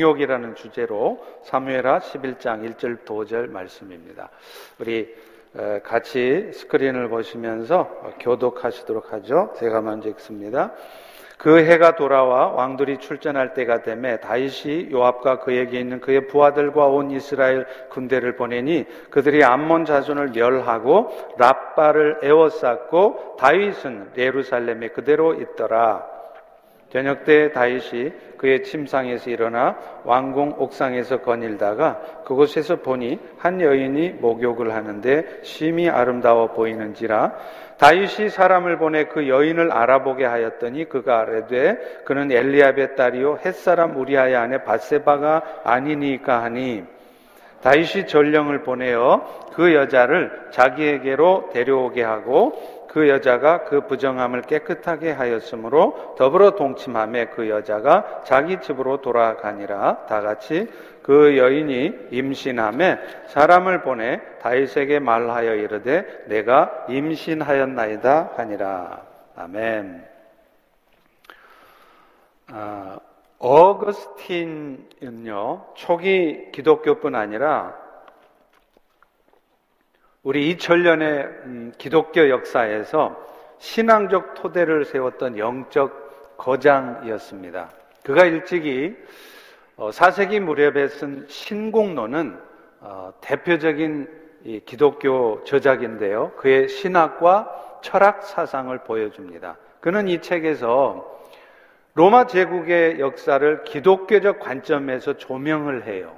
정욕이라는 0.00 0.54
주제로 0.54 1.18
사무엘하 1.42 1.98
11장 1.98 2.62
1절 2.62 3.04
2절 3.04 3.50
말씀입니다. 3.50 4.30
우리 4.78 5.12
같이 5.82 6.52
스크린을 6.52 7.08
보시면서 7.08 8.14
교독하시도록 8.20 9.12
하죠. 9.12 9.54
제가 9.56 9.80
먼저 9.80 10.08
읽습니다. 10.10 10.72
그 11.36 11.64
해가 11.64 11.96
돌아와 11.96 12.46
왕들이 12.52 12.98
출전할 12.98 13.54
때가 13.54 13.82
되매 13.82 14.20
다윗이 14.20 14.92
요압과 14.92 15.40
그에게 15.40 15.80
있는 15.80 16.00
그의 16.00 16.28
부하들과 16.28 16.86
온 16.86 17.10
이스라엘 17.10 17.66
군대를 17.88 18.36
보내니 18.36 18.86
그들이 19.10 19.42
암몬 19.42 19.84
자손을 19.84 20.28
멸하고 20.28 21.10
랍바를 21.38 22.20
에워쌌고 22.22 23.34
다윗은 23.40 24.12
예루살렘에 24.16 24.90
그대로 24.90 25.34
있더라. 25.34 26.17
저녁 26.90 27.24
때 27.24 27.52
다윗이 27.52 28.12
그의 28.38 28.62
침상에서 28.62 29.30
일어나 29.30 29.76
왕궁 30.04 30.54
옥상에서 30.58 31.20
거닐다가 31.20 32.00
그곳에서 32.24 32.76
보니 32.76 33.18
한 33.36 33.60
여인이 33.60 34.10
목욕을 34.20 34.74
하는데 34.74 35.40
심히 35.42 35.90
아름다워 35.90 36.52
보이는지라 36.52 37.34
다윗이 37.76 38.30
사람을 38.30 38.78
보내 38.78 39.04
그 39.04 39.28
여인을 39.28 39.70
알아보게 39.70 40.24
하였더니 40.24 40.88
그가 40.88 41.20
아래되 41.20 42.02
그는 42.04 42.32
엘리압의 42.32 42.96
딸이요 42.96 43.40
햇사람 43.44 43.96
우리아의 43.96 44.34
아내 44.36 44.64
바세바가 44.64 45.62
아니니까 45.64 46.42
하니 46.42 46.84
다윗이 47.62 48.06
전령을 48.06 48.62
보내어 48.62 49.50
그 49.52 49.74
여자를 49.74 50.30
자기에게로 50.50 51.50
데려오게 51.52 52.02
하고 52.02 52.77
그 52.88 53.08
여자가 53.08 53.64
그 53.64 53.82
부정함을 53.82 54.42
깨끗하게 54.42 55.12
하였으므로 55.12 56.14
더불어 56.16 56.52
동침함에 56.52 57.26
그 57.26 57.48
여자가 57.48 58.22
자기 58.24 58.60
집으로 58.60 59.00
돌아가니라 59.02 60.06
다 60.06 60.20
같이 60.20 60.68
그 61.02 61.36
여인이 61.38 62.08
임신함에 62.10 63.26
사람을 63.28 63.82
보내 63.82 64.20
다윗에게 64.40 64.98
말하여 64.98 65.54
이르되 65.54 66.24
내가 66.26 66.86
임신하였나이다 66.88 68.32
하니라 68.36 69.02
아멘. 69.36 70.08
아, 72.50 72.98
어거스틴은요 73.38 74.96
초기 75.74 76.50
기독교뿐 76.52 77.14
아니라 77.14 77.87
우리 80.28 80.54
2000년의 80.54 81.24
음, 81.46 81.72
기독교 81.78 82.28
역사에서 82.28 83.16
신앙적 83.56 84.34
토대를 84.34 84.84
세웠던 84.84 85.38
영적 85.38 86.36
거장이었습니다. 86.36 87.70
그가 88.04 88.26
일찍이 88.26 88.94
4세기 89.78 90.42
어, 90.42 90.44
무렵에 90.44 90.88
쓴 90.88 91.24
신공론은 91.28 92.38
어, 92.80 93.14
대표적인 93.22 94.06
기독교 94.66 95.42
저작인데요. 95.44 96.32
그의 96.36 96.68
신학과 96.68 97.78
철학 97.82 98.22
사상을 98.22 98.76
보여줍니다. 98.80 99.56
그는 99.80 100.08
이 100.08 100.20
책에서 100.20 101.22
로마 101.94 102.26
제국의 102.26 103.00
역사를 103.00 103.64
기독교적 103.64 104.40
관점에서 104.40 105.14
조명을 105.14 105.86
해요. 105.86 106.14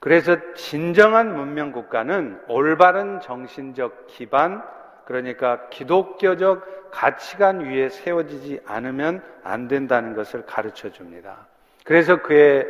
그래서 0.00 0.36
진정한 0.54 1.34
문명 1.34 1.72
국가는 1.72 2.40
올바른 2.48 3.20
정신적 3.20 4.06
기반, 4.06 4.62
그러니까 5.04 5.68
기독교적 5.70 6.90
가치관 6.90 7.60
위에 7.60 7.88
세워지지 7.88 8.60
않으면 8.66 9.22
안 9.42 9.66
된다는 9.68 10.14
것을 10.14 10.44
가르쳐 10.46 10.90
줍니다. 10.90 11.46
그래서 11.84 12.22
그의 12.22 12.66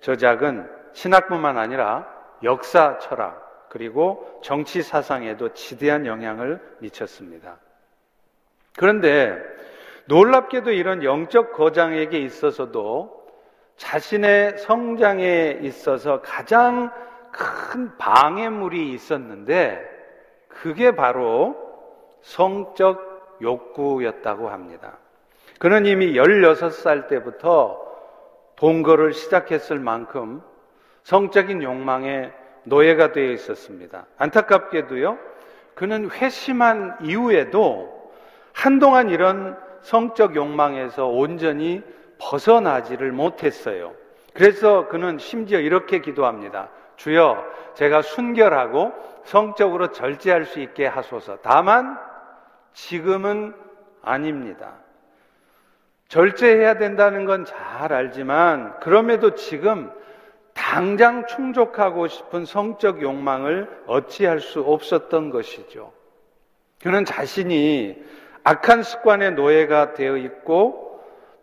저작은 0.00 0.68
신학뿐만 0.92 1.58
아니라 1.58 2.06
역사 2.42 2.98
철학, 2.98 3.68
그리고 3.68 4.40
정치 4.42 4.82
사상에도 4.82 5.52
지대한 5.52 6.06
영향을 6.06 6.60
미쳤습니다. 6.78 7.56
그런데 8.76 9.36
놀랍게도 10.06 10.72
이런 10.72 11.04
영적 11.04 11.52
거장에게 11.52 12.18
있어서도 12.18 13.19
자신의 13.80 14.58
성장에 14.58 15.60
있어서 15.62 16.20
가장 16.20 16.90
큰 17.32 17.96
방해물이 17.96 18.92
있었는데 18.92 19.80
그게 20.48 20.94
바로 20.94 21.56
성적 22.20 23.38
욕구였다고 23.40 24.50
합니다. 24.50 24.98
그는 25.58 25.86
이미 25.86 26.12
16살 26.12 27.08
때부터 27.08 27.80
동거를 28.56 29.14
시작했을 29.14 29.78
만큼 29.78 30.42
성적인 31.04 31.62
욕망에 31.62 32.32
노예가 32.64 33.12
되어 33.12 33.32
있었습니다. 33.32 34.04
안타깝게도요, 34.18 35.18
그는 35.74 36.10
회심한 36.10 36.98
이후에도 37.00 38.12
한동안 38.52 39.08
이런 39.08 39.56
성적 39.80 40.36
욕망에서 40.36 41.06
온전히 41.06 41.82
벗어나지를 42.20 43.12
못했어요. 43.12 43.94
그래서 44.34 44.88
그는 44.88 45.18
심지어 45.18 45.58
이렇게 45.58 46.00
기도합니다. 46.00 46.68
주여, 46.96 47.44
제가 47.74 48.02
순결하고 48.02 48.92
성적으로 49.24 49.90
절제할 49.90 50.44
수 50.44 50.60
있게 50.60 50.86
하소서. 50.86 51.38
다만, 51.42 51.98
지금은 52.72 53.54
아닙니다. 54.02 54.74
절제해야 56.08 56.74
된다는 56.74 57.24
건 57.24 57.44
잘 57.44 57.92
알지만, 57.92 58.78
그럼에도 58.80 59.34
지금 59.34 59.90
당장 60.52 61.26
충족하고 61.26 62.06
싶은 62.06 62.44
성적 62.44 63.00
욕망을 63.00 63.82
어찌할 63.86 64.40
수 64.40 64.60
없었던 64.60 65.30
것이죠. 65.30 65.92
그는 66.82 67.04
자신이 67.04 67.96
악한 68.44 68.82
습관의 68.82 69.32
노예가 69.32 69.94
되어 69.94 70.16
있고, 70.16 70.89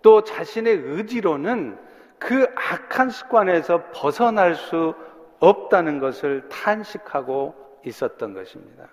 또 0.07 0.21
자신의 0.21 0.73
의지로는 0.85 1.77
그 2.17 2.47
악한 2.55 3.09
습관에서 3.09 3.91
벗어날 3.93 4.55
수 4.55 4.95
없다는 5.39 5.99
것을 5.99 6.47
탄식하고 6.47 7.53
있었던 7.83 8.33
것입니다. 8.33 8.87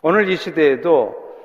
오늘 0.00 0.28
이 0.28 0.36
시대에도 0.36 1.36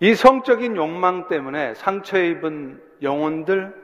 이 0.00 0.14
성적인 0.14 0.76
욕망 0.76 1.28
때문에 1.28 1.72
상처 1.76 2.22
입은 2.22 2.82
영혼들, 3.00 3.74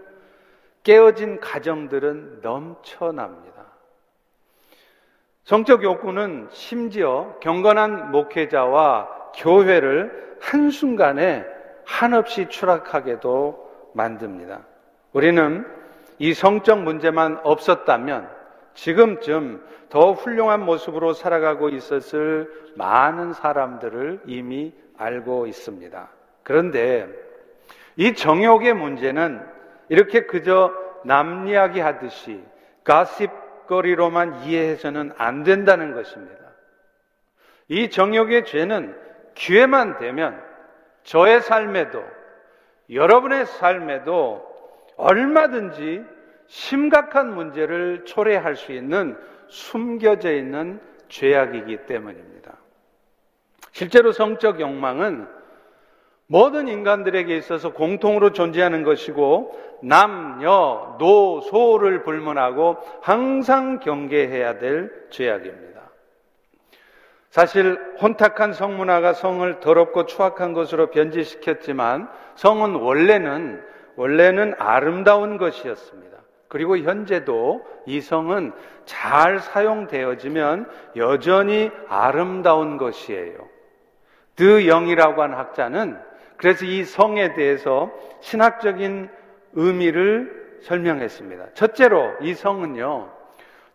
깨어진 0.83 1.41
가정들은 1.41 2.41
넘쳐납니다. 2.43 3.65
성적 5.45 5.83
욕구는 5.83 6.49
심지어 6.51 7.39
경건한 7.41 8.11
목회자와 8.11 9.33
교회를 9.35 10.37
한순간에 10.43 11.47
한없이 11.87 12.51
추락하게도 12.51 13.93
만듭니다. 13.95 14.74
우리는 15.15 15.65
이 16.19 16.35
성적 16.35 16.83
문제만 16.83 17.39
없었다면 17.45 18.29
지금쯤 18.75 19.65
더 19.89 20.13
훌륭한 20.13 20.65
모습으로 20.65 21.13
살아가고 21.13 21.69
있었을 21.69 22.51
많은 22.75 23.33
사람들을 23.33 24.23
이미 24.27 24.75
알고 24.99 25.47
있습니다. 25.47 26.09
그런데 26.43 27.09
이 27.97 28.15
정욕의 28.15 28.75
문제는 28.75 29.41
이렇게 29.89 30.27
그저 30.27 30.73
남 31.05 31.47
이야기 31.47 31.79
하듯이 31.79 32.43
가십거리로만 32.83 34.43
이해해서는 34.43 35.13
안 35.17 35.45
된다는 35.45 35.95
것입니다. 35.95 36.43
이 37.69 37.89
정욕의 37.89 38.47
죄는 38.47 38.99
기회만 39.35 39.99
되면 39.99 40.43
저의 41.05 41.41
삶에도 41.41 42.03
여러분의 42.91 43.47
삶에도 43.47 44.54
얼마든지 44.97 46.05
심각한 46.47 47.35
문제를 47.35 48.05
초래할 48.05 48.57
수 48.57 48.73
있는 48.73 49.17
숨겨져 49.49 50.33
있는 50.33 50.81
죄악이기 51.09 51.87
때문입니다. 51.87 52.57
실제로 53.73 54.13
성적 54.13 54.61
욕망은 54.61 55.27
모든 56.27 56.69
인간들에게 56.69 57.37
있어서 57.37 57.73
공통으로 57.73 58.33
존재하는 58.33 58.83
것이고 58.83 59.79
남녀, 59.83 60.97
노, 60.99 61.41
소를 61.43 62.03
불문하고 62.03 62.79
항상 63.03 63.81
경계해야 63.81 64.59
될 64.59 64.91
죄악입니다. 65.11 65.75
사실 67.31 67.79
혼탁한 68.01 68.53
성문화가 68.53 69.13
성을 69.13 69.61
더럽고 69.61 70.07
추악한 70.07 70.53
것으로 70.53 70.91
변질시켰지만 70.91 72.09
성은 72.37 72.77
원래는 72.77 73.74
원래는 73.97 74.55
아름다운 74.59 75.37
것이었습니다. 75.37 76.15
그리고 76.49 76.79
현재도 76.79 77.67
이 77.87 78.01
성은 78.01 78.53
잘 78.85 79.41
사용되어지면 79.41 80.71
여전히 80.97 81.71
아름다운 81.89 82.77
것이에요. 82.77 83.37
드 84.37 84.67
영이라고 84.67 85.23
하는 85.23 85.37
학자는 85.37 85.99
그래서 86.37 86.65
이 86.65 86.85
성에 86.85 87.35
대해서 87.35 87.91
신학적인 88.21 89.09
의미를 89.55 90.59
설명했습니다. 90.63 91.55
첫째로 91.55 92.15
이 92.21 92.35
성은요, 92.35 93.11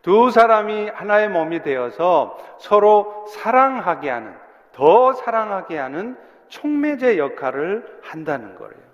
두 0.01 0.31
사람이 0.31 0.89
하나의 0.93 1.29
몸이 1.29 1.61
되어서 1.61 2.37
서로 2.59 3.25
사랑하게 3.29 4.09
하는, 4.09 4.33
더 4.71 5.13
사랑하게 5.13 5.77
하는 5.77 6.17
촉매제 6.47 7.17
역할을 7.17 7.99
한다는 8.01 8.55
거예요. 8.55 8.88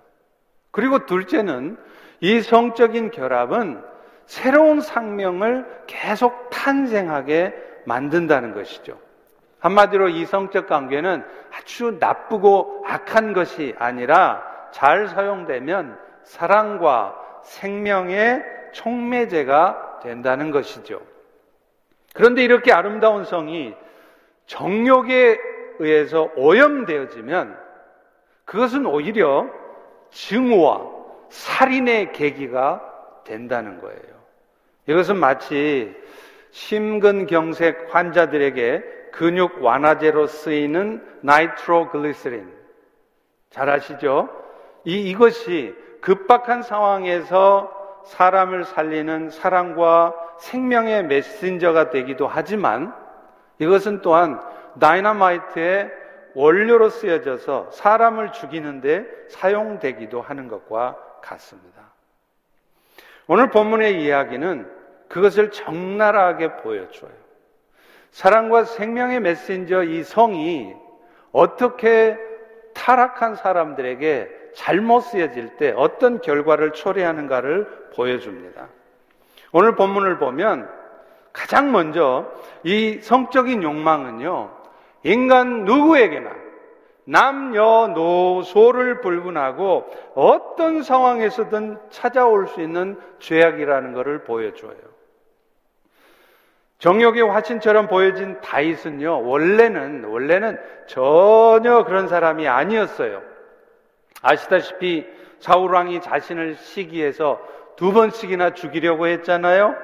그리고 0.76 1.06
둘째는 1.06 1.78
이 2.20 2.42
성적인 2.42 3.10
결합은 3.10 3.82
새로운 4.26 4.82
상명을 4.82 5.64
계속 5.86 6.50
탄생하게 6.50 7.54
만든다는 7.86 8.52
것이죠. 8.52 8.98
한마디로 9.58 10.10
이 10.10 10.26
성적 10.26 10.66
관계는 10.66 11.24
아주 11.56 11.96
나쁘고 11.98 12.84
악한 12.86 13.32
것이 13.32 13.74
아니라 13.78 14.42
잘 14.70 15.08
사용되면 15.08 15.98
사랑과 16.24 17.16
생명의 17.42 18.44
촉매제가 18.72 20.00
된다는 20.02 20.50
것이죠. 20.50 21.00
그런데 22.12 22.44
이렇게 22.44 22.70
아름다운 22.74 23.24
성이 23.24 23.74
정욕에 24.44 25.38
의해서 25.78 26.28
오염되어지면 26.36 27.58
그것은 28.44 28.84
오히려 28.84 29.48
증오와 30.16 30.80
살인의 31.28 32.12
계기가 32.12 32.80
된다는 33.24 33.80
거예요. 33.80 34.16
이것은 34.86 35.16
마치 35.16 35.94
심근경색 36.52 37.94
환자들에게 37.94 39.10
근육 39.12 39.62
완화제로 39.62 40.26
쓰이는 40.26 41.06
나이트로글리세린. 41.20 42.50
잘 43.50 43.68
아시죠? 43.68 44.30
이, 44.84 45.10
이것이 45.10 45.74
급박한 46.00 46.62
상황에서 46.62 47.70
사람을 48.06 48.64
살리는 48.64 49.30
사랑과 49.30 50.14
생명의 50.38 51.04
메신저가 51.04 51.90
되기도 51.90 52.26
하지만 52.26 52.94
이것은 53.58 54.00
또한 54.00 54.40
다이너마이트의 54.80 55.90
원료로 56.36 56.90
쓰여져서 56.90 57.70
사람을 57.70 58.32
죽이는데 58.32 59.06
사용되기도 59.30 60.20
하는 60.20 60.48
것과 60.48 60.98
같습니다. 61.22 61.80
오늘 63.26 63.48
본문의 63.48 64.04
이야기는 64.04 64.70
그것을 65.08 65.50
적나라하게 65.50 66.56
보여줘요. 66.58 67.10
사랑과 68.10 68.64
생명의 68.64 69.20
메신저 69.20 69.84
이 69.84 70.04
성이 70.04 70.74
어떻게 71.32 72.18
타락한 72.74 73.36
사람들에게 73.36 74.30
잘못 74.54 75.00
쓰여질 75.00 75.56
때 75.56 75.72
어떤 75.74 76.20
결과를 76.20 76.72
초래하는가를 76.72 77.90
보여줍니다. 77.94 78.68
오늘 79.52 79.74
본문을 79.74 80.18
보면 80.18 80.68
가장 81.32 81.72
먼저 81.72 82.30
이 82.62 82.98
성적인 83.00 83.62
욕망은요, 83.62 84.50
인간 85.02 85.64
누구에게나 85.64 86.46
남녀노소를 87.04 89.00
불문하고 89.00 89.86
어떤 90.14 90.82
상황에서든 90.82 91.78
찾아올 91.90 92.48
수 92.48 92.60
있는 92.60 92.98
죄악이라는 93.20 93.92
것을 93.92 94.24
보여줘요. 94.24 94.74
정욕의 96.78 97.22
화신처럼 97.22 97.86
보여진 97.88 98.40
다윗은요, 98.42 99.26
원래는, 99.26 100.04
원래는 100.04 100.58
전혀 100.86 101.84
그런 101.84 102.06
사람이 102.08 102.46
아니었어요. 102.48 103.22
아시다시피 104.20 105.06
사울왕이 105.38 106.00
자신을 106.00 106.56
시기해서 106.56 107.40
두 107.76 107.92
번씩이나 107.92 108.50
죽이려고 108.50 109.06
했잖아요. 109.06 109.74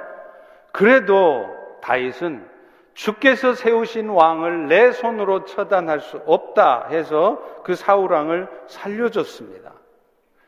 그래도 0.72 1.48
다윗은 1.82 2.51
주께서 2.94 3.54
세우신 3.54 4.08
왕을 4.10 4.68
내 4.68 4.92
손으로 4.92 5.44
처단할 5.44 6.00
수 6.00 6.20
없다 6.26 6.88
해서 6.88 7.40
그 7.64 7.74
사울 7.74 8.12
왕을 8.12 8.48
살려줬습니다. 8.66 9.72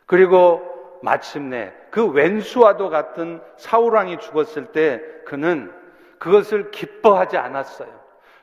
그리고 0.07 0.99
마침내 1.03 1.73
그 1.91 2.07
왼수와도 2.07 2.91
같은 2.91 3.41
사울 3.57 3.95
왕이 3.95 4.19
죽었을 4.19 4.67
때 4.73 5.03
그는 5.25 5.73
그것을 6.19 6.71
기뻐하지 6.71 7.37
않았어요. 7.37 7.89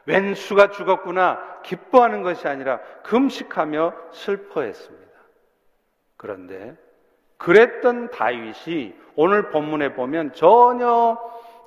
왼수가 0.06 0.71
죽었구나 0.71 1.62
기뻐하는 1.63 2.24
것이 2.24 2.47
아니라 2.47 2.80
금식하며 3.04 3.94
슬퍼했습니다. 4.12 5.12
그런데 6.18 6.75
그랬던 7.38 8.12
다윗이 8.12 8.94
오늘 9.15 9.50
본문에 9.50 9.94
보면 9.94 10.33
전혀 10.33 11.18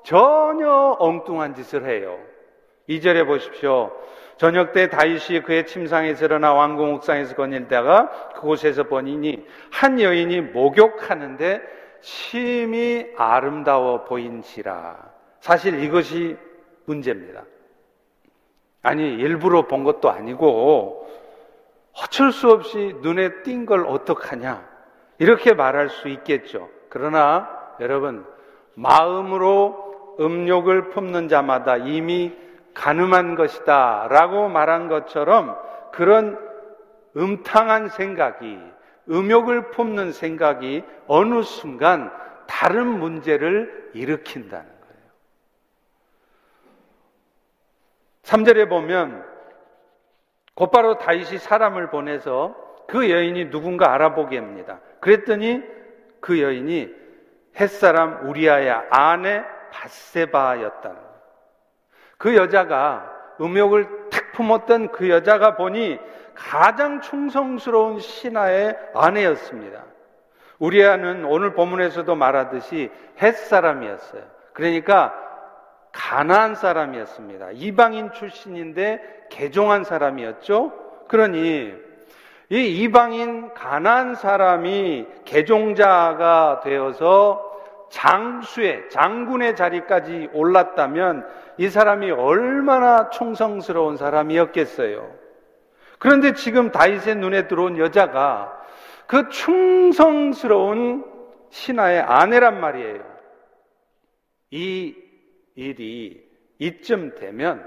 전혀 0.05 0.97
엉뚱한 0.99 1.55
짓을 1.55 1.87
해요. 1.87 2.19
2절에 2.89 3.27
보십시오. 3.27 3.91
저녁 4.37 4.73
때 4.73 4.89
다윗이 4.91 5.43
그의 5.45 5.67
침상에서 5.67 6.27
일어나 6.27 6.53
왕궁 6.53 6.95
옥상에서 6.95 7.35
거닐다가 7.35 8.11
그곳에서 8.35 8.85
보니니 8.85 9.47
한 9.73 10.01
여인이 10.01 10.41
목욕하는데 10.41 11.63
심히 12.01 13.11
아름다워 13.17 14.05
보인지라. 14.05 14.99
사실 15.41 15.83
이것이 15.83 16.37
문제입니다. 16.85 17.45
아니, 18.83 19.03
일부러 19.15 19.67
본 19.67 19.85
것도 19.85 20.11
아니고 20.11 21.09
어쩔 21.97 22.33
수 22.33 22.51
없이 22.51 22.95
눈에 23.01 23.43
띈 23.43 23.65
걸 23.65 23.87
어떡하냐. 23.87 24.69
이렇게 25.19 25.55
말할 25.55 25.89
수 25.89 26.09
있겠죠. 26.09 26.69
그러나 26.91 27.49
여러분, 27.81 28.27
마음으로 28.75 29.84
음욕을 30.21 30.91
품는 30.91 31.29
자마다 31.29 31.77
이미 31.77 32.37
가늠한 32.75 33.37
것이다 33.37 34.09
라고 34.11 34.49
말한 34.49 34.89
것처럼 34.89 35.57
그런 35.93 36.39
음탕한 37.17 37.89
생각이, 37.89 38.59
음욕을 39.09 39.71
품는 39.71 40.13
생각이 40.13 40.83
어느 41.07 41.43
순간 41.43 42.13
다른 42.47 42.87
문제를 42.87 43.91
일으킨다는 43.95 44.67
거예요. 44.67 45.05
3절에 48.23 48.69
보면 48.69 49.25
곧바로 50.55 50.99
다윗이 50.99 51.39
사람을 51.39 51.91
보내서 51.91 52.57
그 52.87 53.11
여인이 53.11 53.51
누군가 53.51 53.93
알아보게 53.93 54.39
합니다. 54.39 54.81
그랬더니 55.01 55.63
그 56.21 56.41
여인이 56.41 56.95
햇사람 57.59 58.29
우리아의 58.29 58.71
아내 58.91 59.45
바세바였다는. 59.75 60.97
그 62.17 62.37
여자가 62.37 63.11
음욕을 63.41 64.09
탁 64.11 64.33
품었던 64.33 64.93
그 64.93 65.11
여자가 65.11 65.57
보니 65.57 65.99
가장 66.35 67.01
충성스러운 67.01 67.99
신하의 67.99 68.77
아내였습니다. 68.95 69.85
우리아는 70.59 71.25
오늘 71.25 71.53
본문에서도 71.55 72.15
말하듯이 72.15 72.91
햇사람이었어요. 73.21 74.23
그러니까 74.53 75.13
가나안 75.93 76.55
사람이었습니다. 76.55 77.51
이방인 77.53 78.13
출신인데 78.13 79.27
개종한 79.31 79.85
사람이었죠. 79.85 80.73
그러니 81.09 81.75
이 82.51 82.83
이방인 82.83 83.53
가나안 83.55 84.15
사람이 84.15 85.07
개종자가 85.25 86.61
되어서 86.63 87.54
장수의 87.91 88.89
장군의 88.91 89.57
자리까지 89.57 90.31
올랐다면 90.33 91.27
이 91.59 91.69
사람이 91.69 92.11
얼마나 92.11 93.11
충성스러운 93.11 93.97
사람이었겠어요. 93.97 95.11
그런데 95.99 96.35
지금 96.35 96.71
다윗의 96.71 97.17
눈에 97.17 97.47
들어온 97.47 97.79
여자가 97.79 98.53
그 99.07 99.29
충성스러운 99.29 101.05
신하의 101.51 102.01
아내란 102.01 102.61
말이에요. 102.61 103.03
이 104.51 104.95
일이 105.55 106.25
이쯤 106.59 107.15
되면 107.15 107.67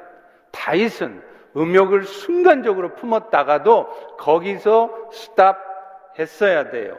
다윗은 0.52 1.22
음욕을 1.56 2.04
순간적으로 2.04 2.96
품었다가도 2.96 4.18
거기서 4.18 5.10
스탑 5.12 5.58
했어야 6.20 6.70
돼요. 6.70 6.98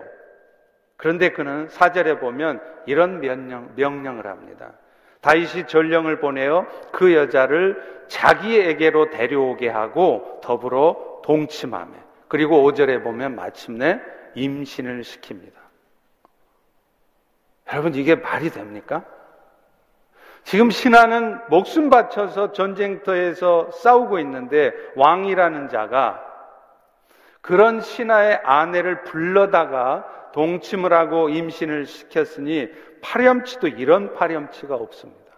그런데 0.97 1.31
그는 1.31 1.69
사절에 1.69 2.19
보면 2.19 2.61
이런 2.89 3.21
명령, 3.21 3.71
명령을 3.77 4.27
합니다. 4.27 4.73
다윗이 5.21 5.67
전령을 5.67 6.21
보내어 6.21 6.67
그 6.91 7.15
여자를 7.15 8.07
자기에게로 8.09 9.11
데려오게 9.11 9.69
하고 9.69 10.41
더불어 10.43 11.21
동침하며 11.23 11.93
그리고 12.29 12.63
5절에 12.63 13.03
보면 13.03 13.35
마침내 13.35 14.01
임신을 14.35 15.03
시킵니다. 15.03 15.53
여러분 17.71 17.95
이게 17.95 18.15
말이 18.15 18.49
됩니까? 18.49 19.05
지금 20.45 20.71
신하는 20.71 21.41
목숨 21.51 21.91
바쳐서 21.91 22.53
전쟁터에서 22.53 23.71
싸우고 23.71 24.19
있는데 24.21 24.73
왕이라는 24.97 25.69
자가 25.69 26.25
그런 27.43 27.83
신하의 27.83 28.41
아내를 28.45 29.05
불러다가 29.05 30.28
동침을 30.39 30.93
하고 30.93 31.29
임신을 31.29 31.87
시켰으니 31.87 32.69
파렴치도 33.01 33.67
이런 33.67 34.15
파렴치가 34.15 34.77
없습니다. 34.77 35.33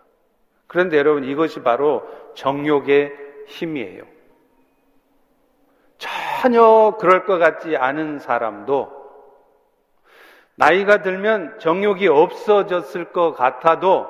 그런데 0.66 0.98
여러분 0.98 1.24
이것이 1.24 1.60
바로 1.60 2.06
정욕의 2.34 3.10
힘이에요. 3.46 4.02
전혀 5.96 6.98
그럴 7.00 7.24
것 7.24 7.38
같지 7.38 7.78
않은 7.78 8.18
사람도 8.18 8.92
나이가 10.56 11.00
들면 11.00 11.60
정욕이 11.60 12.06
없어졌을 12.06 13.06
것 13.12 13.32
같아도 13.32 14.06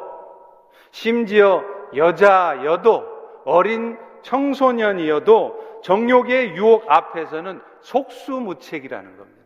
심지어 0.90 1.62
여자여도 1.94 3.04
어린 3.44 3.96
청소년이어도 4.22 5.82
정욕의 5.84 6.56
유혹 6.56 6.84
앞에서는 6.90 7.60
속수무책이라는 7.80 9.16
겁니다. 9.16 9.39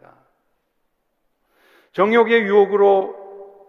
정욕의 1.95 2.43
유혹으로 2.43 3.15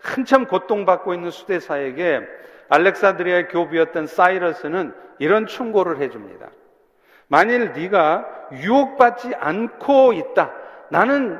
한참 0.01 0.45
고통받고 0.45 1.13
있는 1.13 1.31
수대사에게 1.31 2.21
알렉산드리아의 2.69 3.47
교부였던 3.49 4.07
사이러스는 4.07 4.93
이런 5.19 5.45
충고를 5.47 6.01
해줍니다. 6.01 6.49
만일 7.27 7.71
네가 7.73 8.25
유혹받지 8.51 9.33
않고 9.35 10.13
있다. 10.13 10.53
나는 10.89 11.39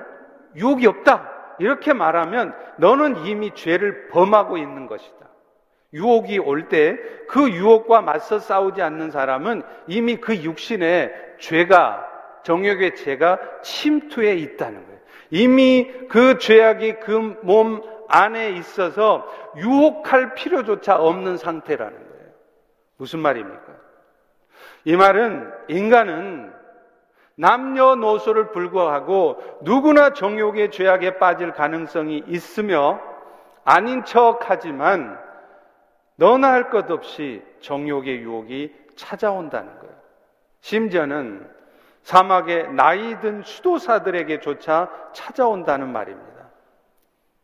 유혹이 0.55 0.87
없다. 0.87 1.31
이렇게 1.59 1.93
말하면 1.93 2.55
너는 2.77 3.25
이미 3.25 3.51
죄를 3.53 4.07
범하고 4.09 4.57
있는 4.57 4.87
것이다. 4.87 5.15
유혹이 5.93 6.39
올 6.39 6.67
때 6.69 6.97
그 7.27 7.49
유혹과 7.49 8.01
맞서 8.01 8.39
싸우지 8.39 8.81
않는 8.81 9.09
사람은 9.09 9.63
이미 9.87 10.17
그 10.17 10.35
육신에 10.35 11.11
죄가 11.39 12.05
정욕의 12.43 12.95
죄가 12.95 13.39
침투해 13.63 14.35
있다는 14.35 14.85
거예요. 14.85 14.94
이미 15.31 15.91
그 16.09 16.37
죄악이 16.37 16.99
그 16.99 17.35
몸 17.43 17.81
안에 18.07 18.51
있어서 18.51 19.25
유혹할 19.57 20.35
필요조차 20.35 20.95
없는 20.95 21.37
상태라는 21.37 21.91
거예요. 21.97 22.31
무슨 22.97 23.19
말입니까? 23.19 23.63
이 24.85 24.95
말은 24.95 25.51
인간은 25.69 26.53
남녀노소를 27.35 28.51
불구하고 28.51 29.37
누구나 29.61 30.11
정욕의 30.13 30.71
죄악에 30.71 31.17
빠질 31.17 31.51
가능성이 31.51 32.23
있으며 32.27 33.01
아닌 33.65 34.05
척 34.05 34.49
하지만 34.49 35.19
너나 36.15 36.51
할 36.53 36.69
것 36.69 36.89
없이 36.91 37.43
정욕의 37.59 38.19
유혹이 38.19 38.73
찾아온다는 38.95 39.77
거예요. 39.79 39.95
심지어는 40.61 41.49
사막의 42.05 42.71
나이 42.71 43.19
든 43.19 43.41
수도사들에게조차 43.41 44.89
찾아온다는 45.11 45.91
말입니다. 45.91 46.35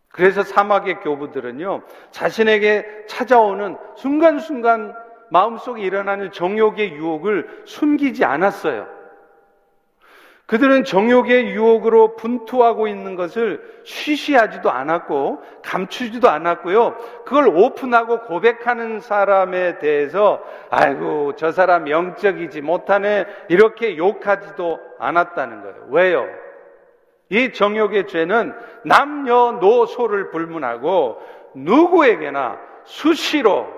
그래서 0.10 0.44
사막의 0.44 1.00
교부들은요, 1.00 1.82
자신에게 2.12 3.06
찾아오는 3.08 3.75
순간순간 3.96 4.94
마음속에 5.32 5.82
일어나는 5.82 6.32
정욕의 6.32 6.91
유혹을 6.91 7.63
숨기지 7.65 8.24
않았어요. 8.24 8.88
그들은 10.51 10.84
정욕의 10.84 11.51
유혹으로 11.51 12.17
분투하고 12.17 12.89
있는 12.89 13.15
것을 13.15 13.63
쉬쉬하지도 13.86 14.70
않았고 14.70 15.41
감추지도 15.63 16.27
않았고요. 16.29 16.98
그걸 17.24 17.48
오픈하고 17.48 18.24
고백하는 18.24 19.00
사람에 19.00 19.79
대해서 19.79 20.43
아이고 20.70 21.38
저 21.38 21.53
사람 21.53 21.89
영적이지 21.89 22.60
못하네 22.60 23.27
이렇게 23.48 23.96
욕하지도 23.96 24.77
않았다는 25.00 25.62
거예요. 25.62 25.88
왜요? 25.89 26.27
이 27.29 27.53
정욕의 27.53 28.08
죄는 28.08 28.53
남녀노소를 28.84 30.31
불문하고 30.31 31.22
누구에게나 31.55 32.60
수시로 32.84 33.70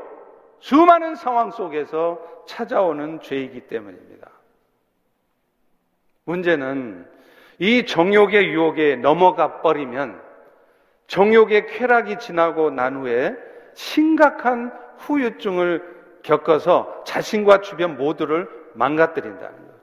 수많은 0.59 1.13
상황 1.13 1.51
속에서 1.51 2.19
찾아오는 2.47 3.21
죄이기 3.21 3.67
때문입니다. 3.67 4.32
문제는 6.25 7.05
이 7.59 7.85
정욕의 7.85 8.49
유혹에 8.49 8.95
넘어가 8.95 9.61
버리면 9.61 10.21
정욕의 11.07 11.67
쾌락이 11.67 12.17
지나고 12.17 12.71
난 12.71 12.95
후에 12.97 13.35
심각한 13.73 14.71
후유증을 14.99 15.93
겪어서 16.23 17.03
자신과 17.05 17.61
주변 17.61 17.97
모두를 17.97 18.47
망가뜨린다는 18.73 19.57
거예요. 19.57 19.73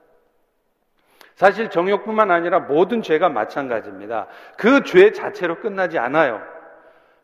사실 1.35 1.69
정욕뿐만 1.69 2.29
아니라 2.31 2.59
모든 2.59 3.01
죄가 3.01 3.29
마찬가지입니다. 3.29 4.27
그 4.57 4.83
죄 4.83 5.11
자체로 5.11 5.59
끝나지 5.59 5.97
않아요. 5.97 6.41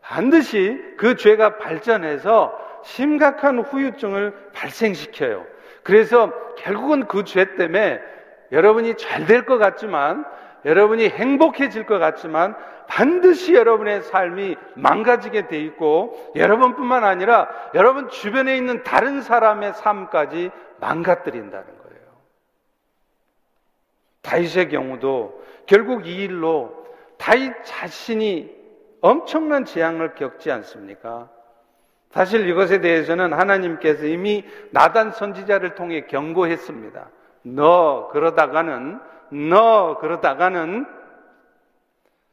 반드시 0.01 0.79
그 0.97 1.15
죄가 1.15 1.57
발전해서 1.57 2.57
심각한 2.83 3.59
후유증을 3.59 4.51
발생시켜요. 4.53 5.45
그래서 5.83 6.31
결국은 6.55 7.07
그 7.07 7.23
죄 7.23 7.55
때문에 7.55 7.99
여러분이 8.51 8.95
잘 8.97 9.25
될 9.25 9.45
것 9.45 9.57
같지만, 9.57 10.25
여러분이 10.65 11.09
행복해질 11.09 11.85
것 11.85 11.99
같지만, 11.99 12.55
반드시 12.87 13.53
여러분의 13.53 14.01
삶이 14.03 14.55
망가지게 14.75 15.47
돼 15.47 15.59
있고, 15.61 16.31
여러분뿐만 16.35 17.03
아니라 17.03 17.49
여러분 17.75 18.09
주변에 18.09 18.55
있는 18.57 18.83
다른 18.83 19.21
사람의 19.21 19.73
삶까지 19.73 20.51
망가뜨린다는 20.79 21.65
거예요. 21.65 22.01
다윗의 24.21 24.69
경우도 24.69 25.43
결국 25.65 26.07
이 26.07 26.23
일로 26.23 26.85
다윗 27.17 27.53
자신이 27.63 28.55
엄청난 29.01 29.65
재앙을 29.65 30.15
겪지 30.15 30.51
않습니까? 30.51 31.29
사실 32.11 32.47
이것에 32.47 32.79
대해서는 32.79 33.33
하나님께서 33.33 34.05
이미 34.05 34.45
나단 34.71 35.11
선지자를 35.11 35.75
통해 35.75 36.05
경고했습니다. 36.07 37.09
너 37.55 38.09
그러다가는 38.11 38.99
너 39.49 39.97
그러다가는 39.99 40.85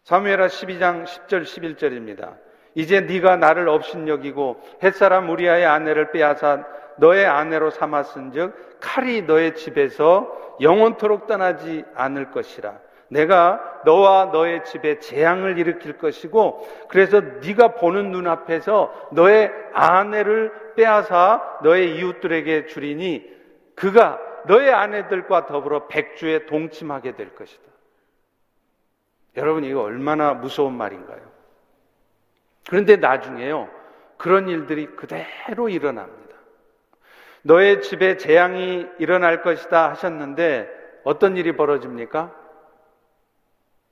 사무엘하 0.05 0.47
12장 0.49 1.05
10절 1.05 1.43
11절입니다. 1.43 2.35
이제 2.75 3.01
네가 3.01 3.37
나를 3.37 3.69
업신여기고 3.69 4.61
햇사람 4.83 5.31
우리아의 5.31 5.65
아내를 5.65 6.11
빼앗아 6.11 6.65
너의 6.97 7.27
아내로 7.27 7.71
삼았은즉 7.71 8.81
칼이 8.81 9.23
너의 9.23 9.55
집에서 9.55 10.31
영원토록 10.61 11.27
떠나지 11.27 11.85
않을 11.95 12.31
것이라. 12.31 12.79
내가 13.09 13.61
너와 13.85 14.27
너의 14.27 14.65
집에 14.65 14.99
재앙을 14.99 15.59
일으킬 15.59 15.99
것이고 15.99 16.67
그래서 16.89 17.21
네가 17.21 17.75
보는 17.75 18.11
눈앞에서 18.11 18.93
너의 19.13 19.51
아내를 19.73 20.53
빼앗아 20.77 21.61
너의 21.63 21.97
이웃들에게 21.97 22.67
주리니 22.67 23.25
그가 23.77 24.19
너의 24.47 24.73
아내들과 24.73 25.47
더불어 25.47 25.87
백주에 25.87 26.47
동침하게 26.47 27.17
될 27.17 27.35
것이다. 27.35 27.63
여러분, 29.37 29.65
이거 29.65 29.83
얼마나 29.83 30.35
무서운 30.35 30.75
말인가요? 30.75 31.21
그런데 32.69 32.97
나중에요, 32.97 33.69
그런 34.17 34.49
일들이 34.49 34.87
그대로 34.87 35.69
일어납니다. 35.69 36.37
너의 37.43 37.83
집에 37.83 38.17
재앙이 38.17 38.87
일어날 38.99 39.43
것이다 39.43 39.91
하셨는데 39.91 40.71
어떤 41.05 41.37
일이 41.37 41.55
벌어집니까? 41.57 42.35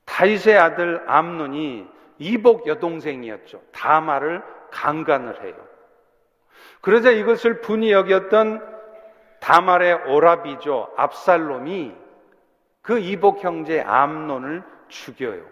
다윗의 0.07 0.57
아들 0.59 1.03
암논이 1.07 1.87
이복 2.19 2.67
여동생이었죠. 2.67 3.63
다마를 3.73 4.43
강간을 4.71 5.43
해요. 5.43 5.55
그러자 6.81 7.11
이것을 7.11 7.61
분이 7.61 7.93
여겼던 7.93 8.73
다말의 9.43 10.05
오라비죠. 10.07 10.93
압살롬이 10.97 11.93
그 12.81 12.99
이복 12.99 13.43
형제 13.43 13.81
암론을 13.81 14.63
죽여요. 14.89 15.43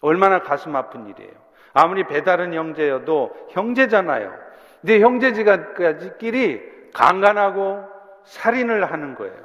얼마나 0.00 0.42
가슴 0.42 0.74
아픈 0.74 1.06
일이에요. 1.06 1.32
아무리 1.72 2.04
배다른 2.04 2.52
형제여도 2.52 3.48
형제잖아요. 3.50 4.36
근데 4.80 5.00
형제지간끼리 5.00 6.90
강간하고 6.92 7.84
살인을 8.24 8.90
하는 8.90 9.14
거예요. 9.14 9.36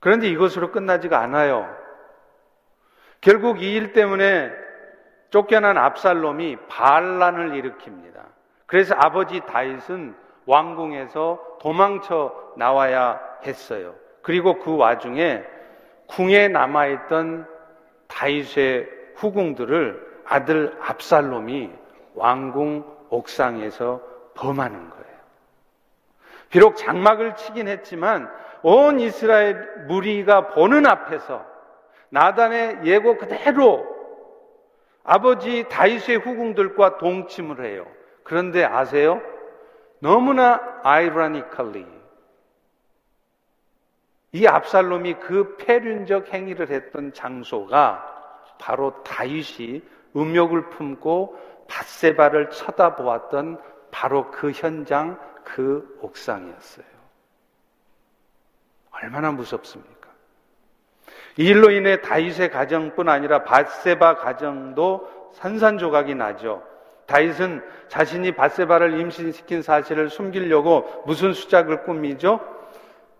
그런데 0.00 0.28
이것으로 0.28 0.70
끝나지가 0.70 1.18
않아요. 1.20 1.74
결국 3.22 3.62
이 3.62 3.74
일 3.74 3.92
때문에 3.94 4.52
쫓겨난 5.30 5.78
압살롬이 5.78 6.58
반란을 6.68 7.50
일으킵니다. 7.52 8.20
그래서 8.66 8.94
아버지 8.98 9.40
다윗은 9.40 10.14
왕궁에서 10.46 11.58
도망쳐 11.60 12.52
나와야 12.56 13.20
했어요. 13.44 13.94
그리고 14.22 14.58
그 14.58 14.76
와중에 14.76 15.44
궁에 16.06 16.48
남아있던 16.48 17.46
다윗의 18.06 18.88
후궁들을 19.16 20.22
아들 20.24 20.76
압살롬이 20.80 21.70
왕궁 22.14 22.84
옥상에서 23.10 24.00
범하는 24.34 24.90
거예요. 24.90 25.06
비록 26.48 26.76
장막을 26.76 27.36
치긴 27.36 27.68
했지만 27.68 28.30
온 28.62 29.00
이스라엘 29.00 29.86
무리가 29.86 30.48
보는 30.48 30.86
앞에서 30.86 31.44
나단의 32.08 32.80
예고 32.84 33.16
그대로 33.16 33.86
아버지 35.04 35.64
다윗의 35.68 36.18
후궁들과 36.18 36.98
동침을 36.98 37.64
해요. 37.64 37.86
그런데 38.24 38.64
아세요? 38.64 39.20
너무나 40.00 40.60
아이러니컬리 40.82 41.86
이 44.32 44.46
압살롬이 44.46 45.14
그 45.14 45.56
폐륜적 45.56 46.32
행위를 46.32 46.70
했던 46.70 47.12
장소가 47.12 48.14
바로 48.58 49.02
다윗이 49.02 49.82
음욕을 50.14 50.70
품고 50.70 51.38
바세바를 51.68 52.50
쳐다보았던 52.50 53.60
바로 53.90 54.30
그 54.30 54.50
현장, 54.50 55.18
그 55.44 55.98
옥상이었어요. 56.02 56.86
얼마나 58.90 59.32
무섭습니까? 59.32 60.10
이 61.38 61.44
일로 61.44 61.70
인해 61.70 62.00
다윗의 62.00 62.50
가정뿐 62.50 63.08
아니라 63.08 63.44
바세바 63.44 64.16
가정도 64.16 65.30
산산조각이 65.34 66.14
나죠. 66.14 66.62
다윗은 67.06 67.62
자신이 67.88 68.32
바세바를 68.32 68.98
임신시킨 69.00 69.62
사실을 69.62 70.10
숨기려고 70.10 71.02
무슨 71.06 71.32
수작을 71.32 71.84
꾸미죠? 71.84 72.40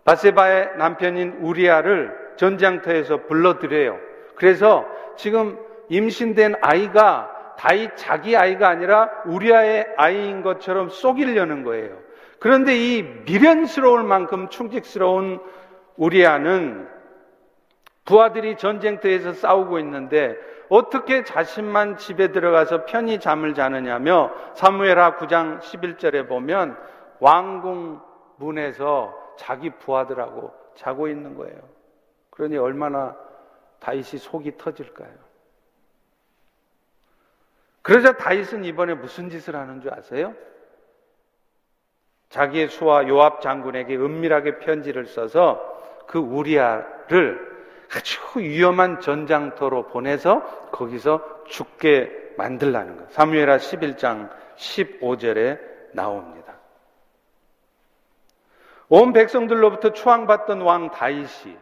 바세바의 0.05 0.77
남편인 0.77 1.39
우리아를 1.41 2.15
전장터에서 2.37 3.27
불러들여요. 3.27 3.99
그래서 4.35 4.87
지금 5.17 5.59
임신된 5.89 6.57
아이가 6.61 7.33
다윗 7.59 7.97
자기 7.97 8.37
아이가 8.37 8.69
아니라 8.69 9.11
우리아의 9.25 9.87
아이인 9.97 10.43
것처럼 10.43 10.91
속이려는 10.91 11.65
거예요. 11.65 11.99
그런데 12.39 12.77
이 12.77 13.03
미련스러울 13.03 14.03
만큼 14.03 14.49
충직스러운 14.49 15.41
우리아는 15.97 16.87
부하들이 18.05 18.57
전쟁터에서 18.57 19.33
싸우고 19.33 19.79
있는데 19.81 20.37
어떻게 20.69 21.25
자신만 21.25 21.97
집에 21.97 22.33
들어가서 22.33 22.85
편히 22.87 23.21
잠을 23.21 23.55
자느냐며 23.55 24.33
사무엘하 24.55 25.17
9장 25.17 25.61
11절에 25.61 26.29
보면 26.29 26.77
왕궁 27.21 28.01
문에서 28.37 29.15
자기 29.39 29.71
부하들하고 29.71 30.53
자고 30.75 31.09
있는 31.09 31.37
거예요. 31.37 31.57
그러니 32.31 32.57
얼마나 32.57 33.17
다윗이 33.81 34.19
속이 34.19 34.57
터질까요? 34.57 35.27
그러자 37.83 38.17
다윗은 38.17 38.65
이번에 38.65 38.95
무슨 38.95 39.31
짓을 39.31 39.55
하는 39.55 39.81
줄 39.81 39.95
아세요? 39.95 40.35
자기의 42.29 42.69
수와 42.69 43.07
요압 43.09 43.41
장군에게 43.41 43.97
은밀하게 43.97 44.59
편지를 44.59 45.07
써서 45.07 45.73
그 46.07 46.19
우리아를 46.19 47.56
아주 47.95 48.21
위험한 48.37 49.01
전장터로 49.01 49.89
보내서 49.89 50.43
거기서 50.71 51.45
죽게 51.47 52.35
만들라는 52.37 52.97
것. 52.97 53.13
사무엘하 53.13 53.59
11장 53.59 54.31
15절에 54.57 55.59
나옵니다. 55.93 56.55
온 58.89 59.13
백성들로부터 59.13 59.93
추앙받던 59.93 60.61
왕 60.61 60.91
다윗이 60.91 61.57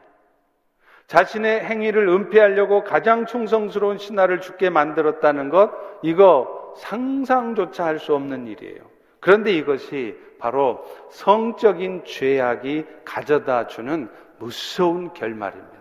자신의 1.07 1.65
행위를 1.65 2.09
은폐하려고 2.09 2.83
가장 2.83 3.27
충성스러운 3.27 3.99
신하를 3.99 4.41
죽게 4.41 4.71
만들었다는 4.71 5.51
것, 5.51 5.71
이거 6.03 6.75
상상조차 6.79 7.85
할 7.85 7.99
수 7.99 8.15
없는 8.15 8.47
일이에요. 8.47 8.81
그런데 9.21 9.53
이것이 9.53 10.19
바로 10.39 10.85
성적인 11.11 12.05
죄악이 12.05 12.85
가져다 13.05 13.67
주는 13.67 14.09
무서운 14.39 15.13
결말입니다. 15.13 15.74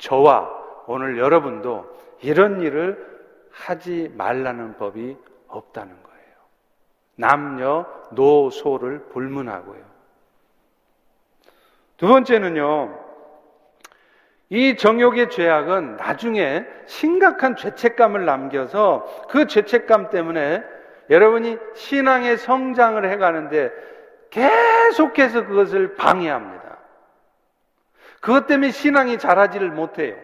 저와 0.00 0.50
오늘 0.86 1.18
여러분도 1.18 1.86
이런 2.22 2.60
일을 2.60 3.08
하지 3.52 4.12
말라는 4.16 4.76
법이 4.76 5.16
없다는 5.48 5.90
거예요. 6.02 6.20
남녀, 7.16 7.86
노소를 8.10 9.08
불문하고요. 9.12 9.82
두 11.96 12.08
번째는요, 12.08 12.98
이 14.48 14.76
정욕의 14.76 15.30
죄악은 15.30 15.96
나중에 15.96 16.66
심각한 16.86 17.56
죄책감을 17.56 18.24
남겨서 18.24 19.26
그 19.28 19.46
죄책감 19.46 20.10
때문에 20.10 20.64
여러분이 21.10 21.58
신앙의 21.74 22.38
성장을 22.38 23.08
해가는데 23.08 23.70
계속해서 24.30 25.46
그것을 25.46 25.94
방해합니다. 25.94 26.69
그것 28.20 28.46
때문에 28.46 28.70
신앙이 28.70 29.18
자라지를 29.18 29.70
못해요. 29.70 30.14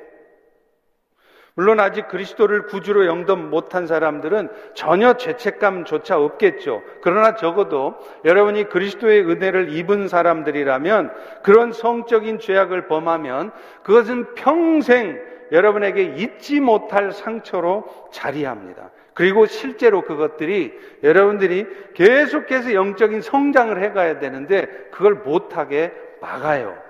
물론 1.54 1.80
아직 1.80 2.08
그리스도를 2.08 2.66
구주로 2.66 3.06
영접 3.06 3.38
못한 3.38 3.86
사람들은 3.86 4.50
전혀 4.74 5.14
죄책감조차 5.14 6.20
없겠죠. 6.20 6.82
그러나 7.00 7.34
적어도 7.34 7.94
여러분이 8.26 8.68
그리스도의 8.68 9.22
은혜를 9.22 9.72
입은 9.72 10.08
사람들이라면 10.08 11.14
그런 11.42 11.72
성적인 11.72 12.40
죄악을 12.40 12.88
범하면 12.88 13.52
그것은 13.82 14.34
평생 14.34 15.18
여러분에게 15.50 16.02
잊지 16.02 16.60
못할 16.60 17.12
상처로 17.12 17.84
자리합니다. 18.12 18.90
그리고 19.14 19.46
실제로 19.46 20.02
그것들이 20.02 20.78
여러분들이 21.02 21.66
계속해서 21.94 22.74
영적인 22.74 23.22
성장을 23.22 23.82
해가야 23.82 24.18
되는데 24.18 24.66
그걸 24.90 25.14
못하게 25.14 25.94
막아요. 26.20 26.85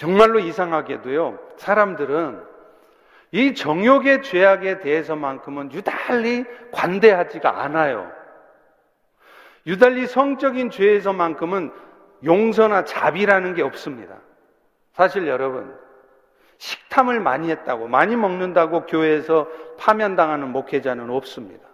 정말로 0.00 0.38
이상하게도요, 0.38 1.38
사람들은 1.58 2.42
이 3.32 3.54
정욕의 3.54 4.22
죄악에 4.22 4.80
대해서만큼은 4.80 5.74
유달리 5.74 6.46
관대하지가 6.72 7.62
않아요. 7.64 8.10
유달리 9.66 10.06
성적인 10.06 10.70
죄에서만큼은 10.70 11.70
용서나 12.24 12.86
자비라는 12.86 13.52
게 13.52 13.62
없습니다. 13.62 14.16
사실 14.94 15.26
여러분, 15.26 15.76
식탐을 16.56 17.20
많이 17.20 17.50
했다고, 17.50 17.86
많이 17.86 18.16
먹는다고 18.16 18.86
교회에서 18.86 19.48
파면당하는 19.78 20.48
목회자는 20.48 21.10
없습니다. 21.10 21.68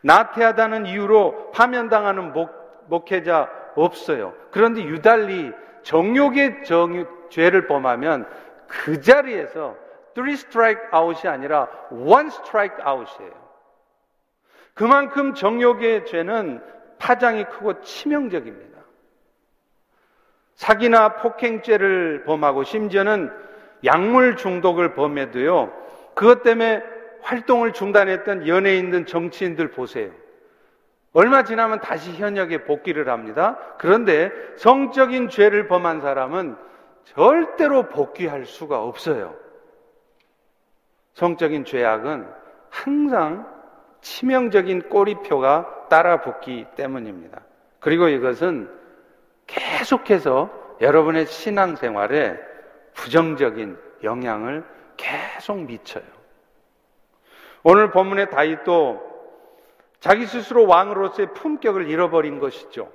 나태하다는 0.00 0.86
이유로 0.86 1.50
파면당하는 1.50 2.32
목, 2.32 2.50
목회자 2.88 3.50
없어요. 3.76 4.32
그런데 4.50 4.82
유달리 4.84 5.52
정욕의 5.82 6.64
정, 6.64 7.06
죄를 7.30 7.66
범하면 7.66 8.28
그 8.66 9.00
자리에서 9.00 9.76
three 10.14 10.34
strike 10.34 10.82
out이 10.92 11.26
아니라 11.26 11.68
one 11.90 12.28
strike 12.28 12.84
out이에요. 12.84 13.32
그만큼 14.74 15.34
정욕의 15.34 16.06
죄는 16.06 16.62
파장이 16.98 17.44
크고 17.44 17.80
치명적입니다. 17.82 18.78
사기나 20.54 21.16
폭행죄를 21.16 22.24
범하고 22.24 22.64
심지어는 22.64 23.32
약물 23.84 24.36
중독을 24.36 24.94
범해도요, 24.94 25.72
그것 26.14 26.42
때문에 26.42 26.82
활동을 27.22 27.72
중단했던 27.72 28.46
연예인들, 28.46 29.06
정치인들 29.06 29.70
보세요. 29.70 30.10
얼마 31.12 31.42
지나면 31.42 31.80
다시 31.80 32.12
현역에 32.12 32.64
복귀를 32.64 33.08
합니다. 33.08 33.58
그런데 33.78 34.30
성적인 34.56 35.28
죄를 35.28 35.66
범한 35.66 36.00
사람은 36.00 36.56
절대로 37.04 37.88
복귀할 37.88 38.44
수가 38.44 38.82
없어요. 38.82 39.34
성적인 41.14 41.64
죄악은 41.64 42.28
항상 42.70 43.46
치명적인 44.00 44.88
꼬리표가 44.88 45.88
따라 45.88 46.20
붙기 46.20 46.66
때문입니다. 46.76 47.40
그리고 47.80 48.08
이것은 48.08 48.70
계속해서 49.46 50.50
여러분의 50.80 51.26
신앙생활에 51.26 52.38
부정적인 52.94 53.76
영향을 54.04 54.64
계속 54.96 55.58
미쳐요. 55.58 56.04
오늘 57.62 57.90
본문의 57.90 58.30
다윗도 58.30 59.09
자기 60.00 60.26
스스로 60.26 60.66
왕으로서의 60.66 61.34
품격을 61.34 61.88
잃어버린 61.88 62.40
것이죠. 62.40 62.90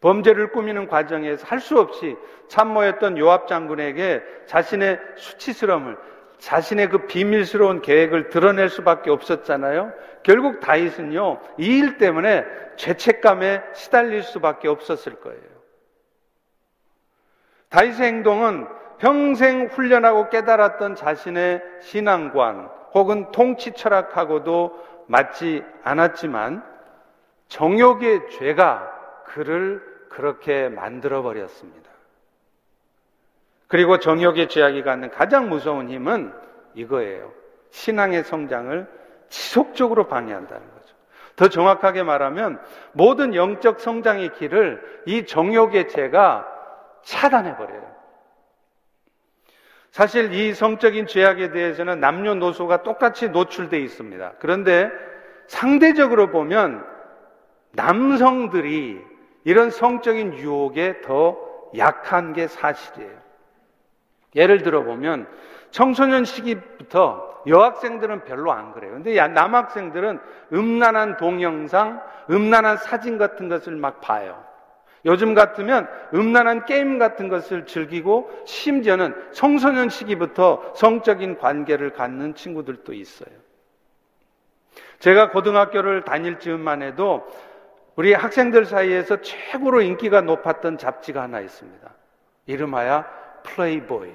범죄를 0.00 0.50
꾸미는 0.52 0.88
과정에서 0.88 1.46
할 1.46 1.60
수 1.60 1.78
없이 1.78 2.16
참모였던 2.48 3.18
요압 3.18 3.46
장군에게 3.46 4.22
자신의 4.46 4.98
수치스러움을 5.16 5.98
자신의 6.38 6.88
그 6.88 7.06
비밀스러운 7.06 7.82
계획을 7.82 8.30
드러낼 8.30 8.70
수밖에 8.70 9.10
없었잖아요. 9.10 9.92
결국 10.22 10.60
다윗은요, 10.60 11.40
이 11.58 11.78
일 11.78 11.98
때문에 11.98 12.46
죄책감에 12.76 13.62
시달릴 13.74 14.22
수밖에 14.22 14.68
없었을 14.68 15.20
거예요. 15.20 15.42
다윗의 17.68 18.06
행동은 18.06 18.66
평생 18.98 19.66
훈련하고 19.66 20.30
깨달았던 20.30 20.94
자신의 20.94 21.62
신앙관 21.82 22.70
혹은 22.94 23.30
통치 23.32 23.72
철학하고도 23.72 24.99
맞지 25.10 25.64
않았지만 25.82 26.64
정욕의 27.48 28.30
죄가 28.30 29.24
그를 29.24 29.82
그렇게 30.08 30.68
만들어 30.68 31.22
버렸습니다. 31.22 31.90
그리고 33.66 33.98
정욕의 33.98 34.48
죄악이 34.48 34.82
갖는 34.82 35.10
가장 35.10 35.48
무서운 35.48 35.88
힘은 35.88 36.32
이거예요. 36.74 37.32
신앙의 37.70 38.22
성장을 38.22 38.88
지속적으로 39.28 40.06
방해한다는 40.06 40.62
거죠. 40.74 40.94
더 41.34 41.48
정확하게 41.48 42.04
말하면 42.04 42.60
모든 42.92 43.34
영적 43.34 43.80
성장의 43.80 44.34
길을 44.34 45.02
이 45.06 45.26
정욕의 45.26 45.88
죄가 45.88 46.46
차단해 47.02 47.56
버려요. 47.56 47.99
사실 49.90 50.32
이 50.32 50.54
성적인 50.54 51.06
죄악에 51.06 51.50
대해서는 51.50 52.00
남녀노소가 52.00 52.82
똑같이 52.82 53.28
노출되어 53.28 53.80
있습니다. 53.80 54.34
그런데 54.38 54.90
상대적으로 55.48 56.30
보면 56.30 56.84
남성들이 57.72 59.00
이런 59.44 59.70
성적인 59.70 60.34
유혹에 60.34 61.00
더 61.00 61.36
약한 61.76 62.32
게 62.32 62.46
사실이에요. 62.46 63.20
예를 64.36 64.62
들어 64.62 64.84
보면 64.84 65.26
청소년 65.70 66.24
시기부터 66.24 67.42
여학생들은 67.46 68.24
별로 68.24 68.52
안 68.52 68.72
그래요. 68.72 68.92
근데 68.92 69.14
남학생들은 69.28 70.20
음란한 70.52 71.16
동영상, 71.16 72.00
음란한 72.30 72.76
사진 72.76 73.18
같은 73.18 73.48
것을 73.48 73.74
막 73.74 74.00
봐요. 74.00 74.44
요즘 75.04 75.34
같으면 75.34 75.88
음란한 76.14 76.66
게임 76.66 76.98
같은 76.98 77.28
것을 77.28 77.66
즐기고 77.66 78.30
심지어는 78.44 79.14
청소년 79.32 79.88
시기부터 79.88 80.72
성적인 80.74 81.38
관계를 81.38 81.92
갖는 81.92 82.34
친구들도 82.34 82.92
있어요. 82.92 83.30
제가 84.98 85.30
고등학교를 85.30 86.04
다닐 86.04 86.38
즈음만 86.38 86.82
해도 86.82 87.26
우리 87.96 88.12
학생들 88.12 88.66
사이에서 88.66 89.20
최고로 89.20 89.80
인기가 89.82 90.20
높았던 90.20 90.78
잡지가 90.78 91.22
하나 91.22 91.40
있습니다. 91.40 91.90
이름하여 92.46 93.04
플레이보이. 93.42 94.10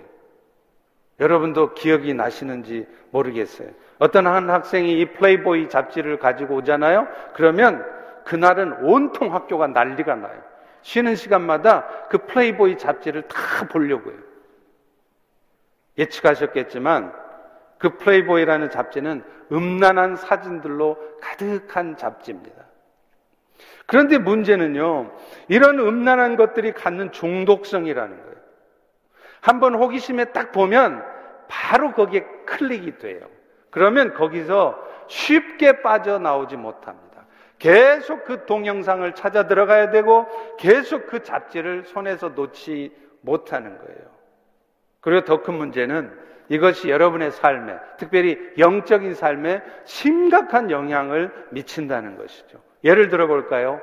여러분도 1.19 1.73
기억이 1.73 2.13
나시는지 2.13 2.87
모르겠어요. 3.11 3.69
어떤 3.99 4.27
한 4.27 4.49
학생이 4.49 4.99
이 4.99 5.05
플레이보이 5.13 5.69
잡지를 5.69 6.19
가지고 6.19 6.55
오잖아요? 6.55 7.07
그러면 7.33 7.85
그날은 8.25 8.83
온통 8.83 9.33
학교가 9.33 9.67
난리가 9.67 10.15
나요. 10.15 10.41
쉬는 10.85 11.15
시간마다 11.15 11.87
그 12.09 12.19
플레이보이 12.27 12.77
잡지를 12.77 13.23
다 13.23 13.67
보려고요. 13.67 14.19
예측하셨겠지만 15.97 17.11
그 17.79 17.97
플레이보이라는 17.97 18.69
잡지는 18.69 19.23
음란한 19.51 20.15
사진들로 20.15 20.99
가득한 21.21 21.97
잡지입니다. 21.97 22.65
그런데 23.87 24.19
문제는요, 24.19 25.11
이런 25.47 25.79
음란한 25.79 26.35
것들이 26.35 26.71
갖는 26.73 27.11
중독성이라는 27.11 28.21
거예요. 28.21 28.35
한번 29.41 29.73
호기심에 29.73 30.25
딱 30.25 30.51
보면 30.51 31.03
바로 31.47 31.93
거기에 31.93 32.21
클릭이 32.45 32.99
돼요. 32.99 33.27
그러면 33.71 34.13
거기서 34.13 34.79
쉽게 35.07 35.81
빠져나오지 35.81 36.57
못합니다. 36.57 37.04
계속 37.59 38.25
그 38.25 38.45
동영상을 38.45 39.13
찾아 39.15 39.47
들어가야 39.47 39.89
되고 39.89 40.25
계속 40.57 41.07
그 41.07 41.23
잡지를 41.23 41.83
손에서 41.85 42.29
놓지 42.29 42.91
못하는 43.21 43.77
거예요. 43.77 44.15
그리고 45.01 45.25
더 45.25 45.41
큰 45.41 45.53
문제는 45.53 46.11
이것이 46.49 46.89
여러분의 46.89 47.31
삶에, 47.31 47.75
특별히 47.97 48.37
영적인 48.57 49.15
삶에 49.15 49.61
심각한 49.83 50.69
영향을 50.69 51.31
미친다는 51.49 52.17
것이죠. 52.17 52.59
예를 52.83 53.09
들어 53.09 53.27
볼까요? 53.27 53.81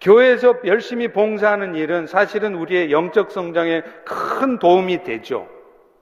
교회에서 0.00 0.56
열심히 0.66 1.08
봉사하는 1.08 1.74
일은 1.74 2.06
사실은 2.06 2.54
우리의 2.54 2.92
영적 2.92 3.30
성장에 3.32 3.82
큰 4.04 4.58
도움이 4.58 5.02
되죠. 5.02 5.48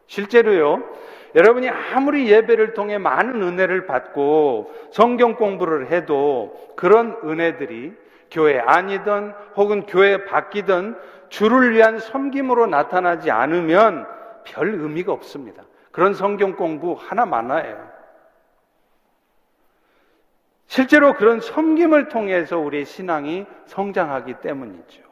실제로요, 0.07 0.83
여러분이 1.35 1.69
아무리 1.69 2.31
예배를 2.31 2.75
통해 2.75 2.99
많은 2.99 3.43
은혜를 3.43 3.87
받고 3.87 4.73
성경 4.91 5.35
공부를 5.35 5.91
해도 5.91 6.55
그런 6.77 7.17
은혜들이 7.25 7.95
교회 8.31 8.59
아니든 8.59 9.33
혹은 9.57 9.87
교회 9.87 10.25
밖이든 10.25 10.97
주를 11.29 11.73
위한 11.73 11.99
섬김으로 11.99 12.67
나타나지 12.67 13.31
않으면 13.31 14.07
별 14.45 14.75
의미가 14.75 15.13
없습니다. 15.13 15.65
그런 15.91 16.15
성경 16.15 16.57
공부 16.57 16.97
하나 16.99 17.25
많아요. 17.25 17.91
실제로 20.67 21.15
그런 21.15 21.41
섬김을 21.41 22.09
통해서 22.09 22.59
우리의 22.59 22.87
신앙이 22.87 23.47
성장하기 23.67 24.35
때문이죠. 24.41 25.12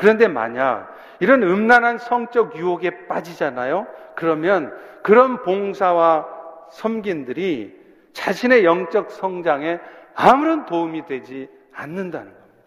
그런데 0.00 0.28
만약 0.28 0.96
이런 1.18 1.42
음란한 1.42 1.98
성적 1.98 2.56
유혹에 2.56 3.06
빠지잖아요? 3.06 3.86
그러면 4.14 4.74
그런 5.02 5.42
봉사와 5.42 6.26
섬긴들이 6.70 7.78
자신의 8.14 8.64
영적 8.64 9.10
성장에 9.10 9.78
아무런 10.14 10.64
도움이 10.64 11.04
되지 11.04 11.50
않는다는 11.74 12.32
겁니다. 12.32 12.64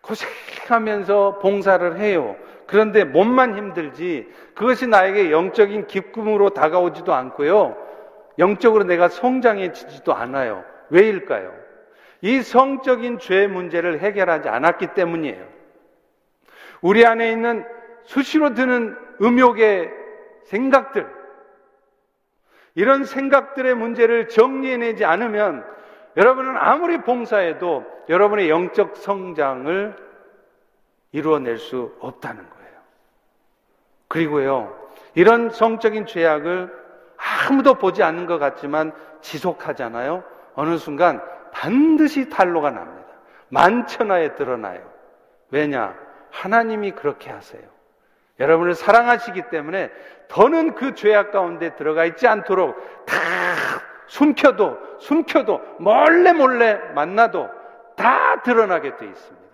고생하면서 0.00 1.40
봉사를 1.40 1.98
해요. 1.98 2.36
그런데 2.66 3.04
몸만 3.04 3.54
힘들지 3.54 4.26
그것이 4.54 4.86
나에게 4.86 5.30
영적인 5.30 5.86
기쁨으로 5.86 6.48
다가오지도 6.48 7.12
않고요. 7.12 7.76
영적으로 8.38 8.84
내가 8.84 9.08
성장해지지도 9.10 10.14
않아요. 10.14 10.64
왜일까요? 10.88 11.52
이 12.22 12.40
성적인 12.40 13.18
죄 13.18 13.46
문제를 13.46 13.98
해결하지 13.98 14.48
않았기 14.48 14.94
때문이에요. 14.94 15.55
우리 16.80 17.04
안에 17.06 17.30
있는 17.30 17.64
수시로 18.04 18.54
드는 18.54 18.96
음욕의 19.22 19.90
생각들, 20.44 21.06
이런 22.74 23.04
생각들의 23.04 23.74
문제를 23.74 24.28
정리해내지 24.28 25.04
않으면 25.04 25.64
여러분은 26.16 26.56
아무리 26.56 26.98
봉사해도 26.98 27.84
여러분의 28.08 28.48
영적 28.50 28.96
성장을 28.96 29.96
이루어낼 31.12 31.58
수 31.58 31.94
없다는 32.00 32.48
거예요. 32.48 32.72
그리고요, 34.08 34.88
이런 35.14 35.50
성적인 35.50 36.06
죄악을 36.06 36.70
아무도 37.16 37.74
보지 37.74 38.02
않는 38.02 38.26
것 38.26 38.38
같지만 38.38 38.92
지속하잖아요. 39.22 40.22
어느 40.54 40.76
순간 40.76 41.22
반드시 41.52 42.28
탄로가 42.28 42.70
납니다. 42.70 43.08
만천하에 43.48 44.34
드러나요. 44.34 44.80
왜냐? 45.50 46.05
하나님이 46.36 46.92
그렇게 46.92 47.30
하세요. 47.30 47.62
여러분을 48.38 48.74
사랑하시기 48.74 49.48
때문에 49.48 49.90
더는 50.28 50.74
그 50.74 50.94
죄악 50.94 51.32
가운데 51.32 51.74
들어가 51.76 52.04
있지 52.04 52.26
않도록 52.26 52.76
다 53.06 53.16
숨겨도 54.06 54.98
숨겨도 55.00 55.60
몰래 55.78 56.32
몰래 56.32 56.74
만나도 56.94 57.48
다 57.96 58.42
드러나게 58.42 58.96
돼 58.96 59.06
있습니다. 59.06 59.46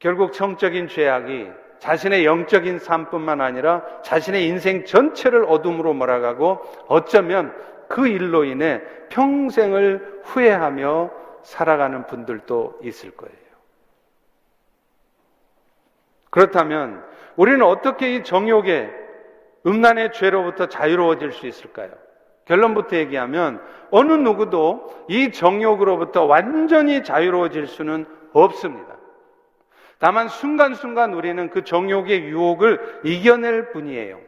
결국 0.00 0.34
성적인 0.34 0.88
죄악이 0.88 1.50
자신의 1.78 2.24
영적인 2.24 2.80
삶뿐만 2.80 3.40
아니라 3.40 3.84
자신의 4.02 4.48
인생 4.48 4.84
전체를 4.84 5.44
어둠으로 5.44 5.94
몰아가고 5.94 6.60
어쩌면 6.88 7.54
그 7.88 8.08
일로 8.08 8.44
인해 8.44 8.82
평생을 9.10 10.22
후회하며 10.24 11.27
살아가는 11.48 12.06
분들도 12.06 12.80
있을 12.82 13.10
거예요. 13.12 13.34
그렇다면 16.28 17.02
우리는 17.36 17.62
어떻게 17.62 18.16
이 18.16 18.22
정욕의 18.22 18.92
음란의 19.66 20.12
죄로부터 20.12 20.66
자유로워질 20.66 21.32
수 21.32 21.46
있을까요? 21.46 21.90
결론부터 22.44 22.96
얘기하면 22.96 23.62
어느 23.90 24.12
누구도 24.12 25.06
이 25.08 25.32
정욕으로부터 25.32 26.24
완전히 26.24 27.02
자유로워질 27.02 27.66
수는 27.66 28.04
없습니다. 28.34 28.96
다만 29.98 30.28
순간순간 30.28 31.14
우리는 31.14 31.48
그 31.48 31.64
정욕의 31.64 32.24
유혹을 32.24 33.00
이겨낼 33.04 33.72
뿐이에요. 33.72 34.20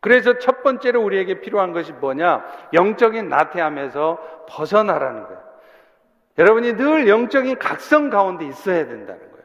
그래서 0.00 0.38
첫 0.38 0.62
번째로 0.62 1.02
우리에게 1.02 1.40
필요한 1.40 1.72
것이 1.72 1.92
뭐냐? 1.92 2.44
영적인 2.74 3.28
나태함에서 3.28 4.46
벗어나라는 4.48 5.24
거예요. 5.24 5.47
여러분이 6.38 6.76
늘 6.76 7.08
영적인 7.08 7.58
각성 7.58 8.10
가운데 8.10 8.46
있어야 8.46 8.86
된다는 8.86 9.20
거예요. 9.20 9.44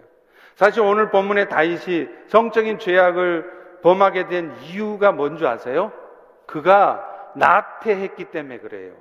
사실 0.56 0.82
오늘 0.84 1.10
본문의 1.10 1.50
다윗이 1.50 2.08
성적인 2.28 2.80
죄악을 2.80 3.80
범하게 3.82 4.28
된 4.28 4.54
이유가 4.62 5.12
뭔지 5.12 5.46
아세요? 5.46 5.92
그가 6.46 7.04
나태했기 7.36 8.26
때문에 8.26 8.60
그래요. 8.60 8.94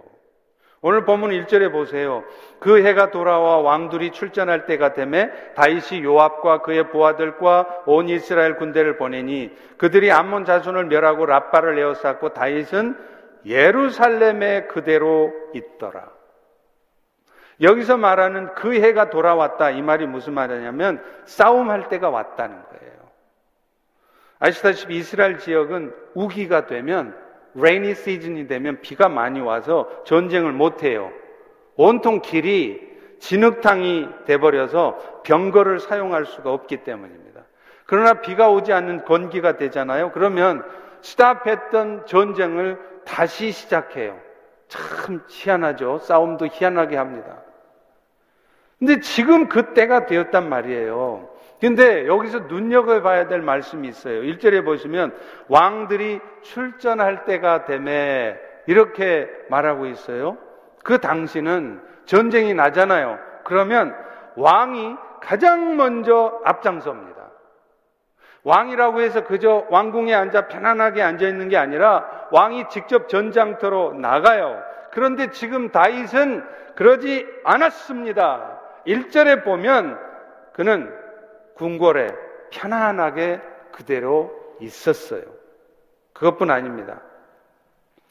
오늘 0.85 1.05
본문 1.05 1.31
1절에 1.31 1.71
보세요. 1.71 2.25
그 2.59 2.83
해가 2.83 3.13
돌아와 3.13 3.59
왕들이 3.59 4.11
출전할 4.11 4.67
때가 4.67 4.95
되매 4.95 5.31
다윗이 5.55 6.03
요압과 6.03 6.63
그의 6.63 6.91
부하들과 6.91 7.85
온 7.87 8.09
이스라엘 8.09 8.57
군대를 8.57 8.97
보내니 8.97 9.53
그들이 9.79 10.11
암몬 10.11 10.45
자손을 10.45 10.87
멸하고 10.87 11.27
랍바를 11.27 11.79
에워쌌고 11.79 12.31
다윗은 12.31 12.97
예루살렘에 13.47 14.63
그대로 14.63 15.33
있더라. 15.55 16.22
여기서 17.63 17.97
말하는 17.97 18.53
그 18.55 18.75
해가 18.75 19.11
돌아왔다. 19.11 19.71
이 19.71 19.83
말이 19.83 20.07
무슨 20.07 20.35
말이냐면 20.35 21.03
싸움할 21.25 21.89
때가 21.89 22.11
왔다는 22.11 22.57
거예요. 22.57 22.93
아시다시피 24.41 24.97
이스라엘 24.97 25.39
지역은 25.39 25.95
우기가 26.15 26.67
되면 26.67 27.17
레이니 27.55 27.95
시즌이 27.95 28.49
되면 28.49 28.81
비가 28.81 29.09
많이 29.09 29.41
와서 29.41 29.89
전쟁을 30.05 30.53
못 30.53 30.83
해요. 30.83 31.13
온통 31.77 32.21
길이 32.21 32.91
진흙탕이 33.21 34.09
돼버려서 34.27 35.21
병거를 35.23 35.79
사용할 35.79 36.27
수가 36.27 36.53
없기 36.53 36.79
때문입니다. 36.79 37.43
그러나 37.87 38.15
비가 38.15 38.51
오지 38.51 38.73
않는 38.73 39.05
건기가 39.05 39.57
되잖아요. 39.57 40.11
그러면 40.13 40.65
스탑했던 41.03 42.07
전쟁을 42.07 42.81
다시 43.05 43.53
시작해요. 43.53 44.19
참 44.67 45.23
희한하죠. 45.29 45.99
싸움도 45.99 46.49
희한하게 46.51 46.97
합니다. 46.97 47.42
근데 48.83 48.99
지금 48.99 49.47
그 49.47 49.75
때가 49.75 50.07
되었단 50.07 50.49
말이에요. 50.49 51.29
근데 51.61 52.05
여기서 52.09 52.41
눈여겨봐야 52.49 53.29
될 53.29 53.41
말씀이 53.41 53.87
있어요. 53.87 54.23
1절에 54.23 54.65
보시면 54.65 55.17
왕들이 55.47 56.19
출전할 56.41 57.25
때가 57.25 57.65
되매 57.65 58.37
이렇게 58.67 59.31
말하고 59.51 59.87
있어요. 59.87 60.37
그 60.83 60.99
당시는 60.99 61.81
전쟁이 62.07 62.55
나잖아요. 62.55 63.21
그러면 63.45 63.95
왕이 64.35 64.97
가장 65.21 65.77
먼저 65.77 66.41
앞장섭니다. 66.45 67.31
왕이라고 68.43 69.01
해서 69.01 69.23
그저 69.23 69.65
왕궁에 69.71 70.13
앉아 70.13 70.49
편안하게 70.49 71.03
앉아 71.03 71.29
있는 71.29 71.49
게 71.49 71.57
아니라 71.57 72.05
왕이 72.33 72.69
직접 72.69 73.09
전장터로 73.09 73.95
나가요. 73.95 74.61
그런데 74.91 75.31
지금 75.31 75.71
다윗은 75.71 76.45
그러지 76.75 77.29
않았습니다. 77.45 78.62
1절에 78.87 79.45
보면 79.45 79.99
그는 80.53 80.93
궁궐에 81.55 82.15
편안하게 82.51 83.41
그대로 83.73 84.31
있었어요. 84.61 85.23
그것뿐 86.13 86.51
아닙니다. 86.51 87.01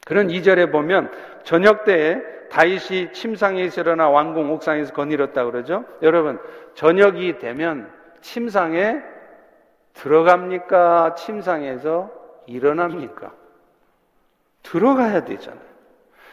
그런 0.06 0.28
2절에 0.28 0.72
보면 0.72 1.10
저녁 1.44 1.84
때에 1.84 2.20
다윗이 2.50 3.12
침상에서 3.12 3.80
일어나 3.80 4.10
왕궁 4.10 4.52
옥상에서 4.52 4.92
거닐었다 4.92 5.44
그러죠. 5.44 5.84
여러분, 6.02 6.38
저녁이 6.74 7.38
되면 7.38 7.90
침상에 8.20 9.00
들어갑니까? 9.94 11.14
침상에서 11.14 12.10
일어납니까? 12.46 13.32
들어가야 14.62 15.24
되잖아요. 15.24 15.71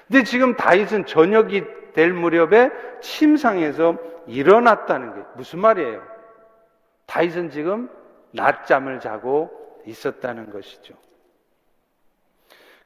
근데 0.10 0.24
지금 0.24 0.56
다윗은 0.56 1.06
저녁이 1.06 1.64
될 1.94 2.14
무렵에 2.14 2.72
침상에서 3.00 3.96
일어났다는 4.26 5.14
게 5.14 5.22
무슨 5.36 5.60
말이에요? 5.60 6.02
다윗은 7.06 7.52
지금 7.52 7.90
낮잠을 8.32 9.00
자고 9.00 9.52
있었다는 9.86 10.52
것이죠. 10.52 10.96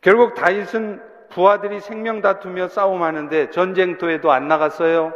결국 0.01 0.36
다윗은 0.36 1.01
부하들이 1.29 1.79
생명 1.79 2.21
다투며 2.21 2.67
싸움하는데 2.67 3.51
전쟁터에도 3.51 4.31
안 4.31 4.49
나갔어요. 4.49 5.13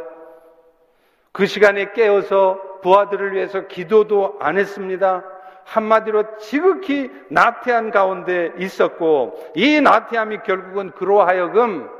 그 1.32 1.44
시간에 1.44 1.92
깨어서 1.92 2.80
부하들을 2.82 3.34
위해서 3.34 3.66
기도도 3.66 4.38
안 4.40 4.56
했습니다. 4.56 5.24
한마디로 5.64 6.38
지극히 6.38 7.10
나태한 7.28 7.90
가운데 7.90 8.52
있었고 8.56 9.52
이 9.54 9.80
나태함이 9.82 10.38
결국은 10.44 10.90
그로 10.92 11.20
하여금 11.20 11.97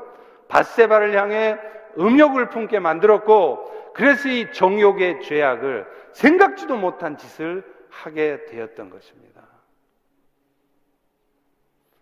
바세바를 0.49 1.17
향해 1.17 1.57
음욕을 1.97 2.49
품게 2.49 2.79
만들었고 2.79 3.93
그래서 3.93 4.29
이 4.29 4.51
정욕의 4.51 5.21
죄악을 5.21 5.87
생각지도 6.11 6.75
못한 6.75 7.17
짓을 7.17 7.63
하게 7.89 8.45
되었던 8.45 8.89
것입니다. 8.89 9.41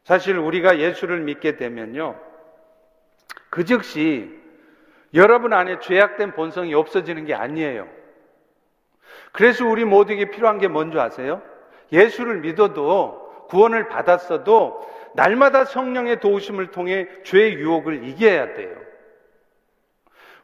사실 0.03 0.37
우리가 0.37 0.79
예수를 0.79 1.21
믿게 1.21 1.57
되면요. 1.57 2.19
그 3.49 3.65
즉시 3.65 4.37
여러분 5.13 5.53
안에 5.53 5.79
죄악된 5.79 6.33
본성이 6.33 6.73
없어지는 6.73 7.25
게 7.25 7.33
아니에요. 7.33 7.87
그래서 9.31 9.65
우리 9.65 9.85
모두에게 9.85 10.29
필요한 10.29 10.59
게 10.59 10.67
뭔지 10.67 10.99
아세요? 10.99 11.41
예수를 11.91 12.39
믿어도 12.39 13.45
구원을 13.49 13.87
받았어도 13.87 14.87
날마다 15.17 15.65
성령의 15.65 16.19
도우심을 16.19 16.67
통해 16.67 17.07
죄의 17.23 17.55
유혹을 17.55 18.07
이겨야 18.07 18.53
돼요. 18.53 18.69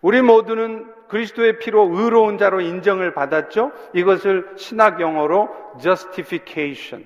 우리 0.02 0.22
모두는 0.22 0.92
그리스도의 1.08 1.60
피로 1.60 1.88
의로운 1.94 2.40
자로 2.40 2.60
인정을 2.60 3.14
받았죠? 3.14 3.72
이것을 3.94 4.54
신학 4.58 5.00
용어로 5.00 5.78
justification, 5.80 7.06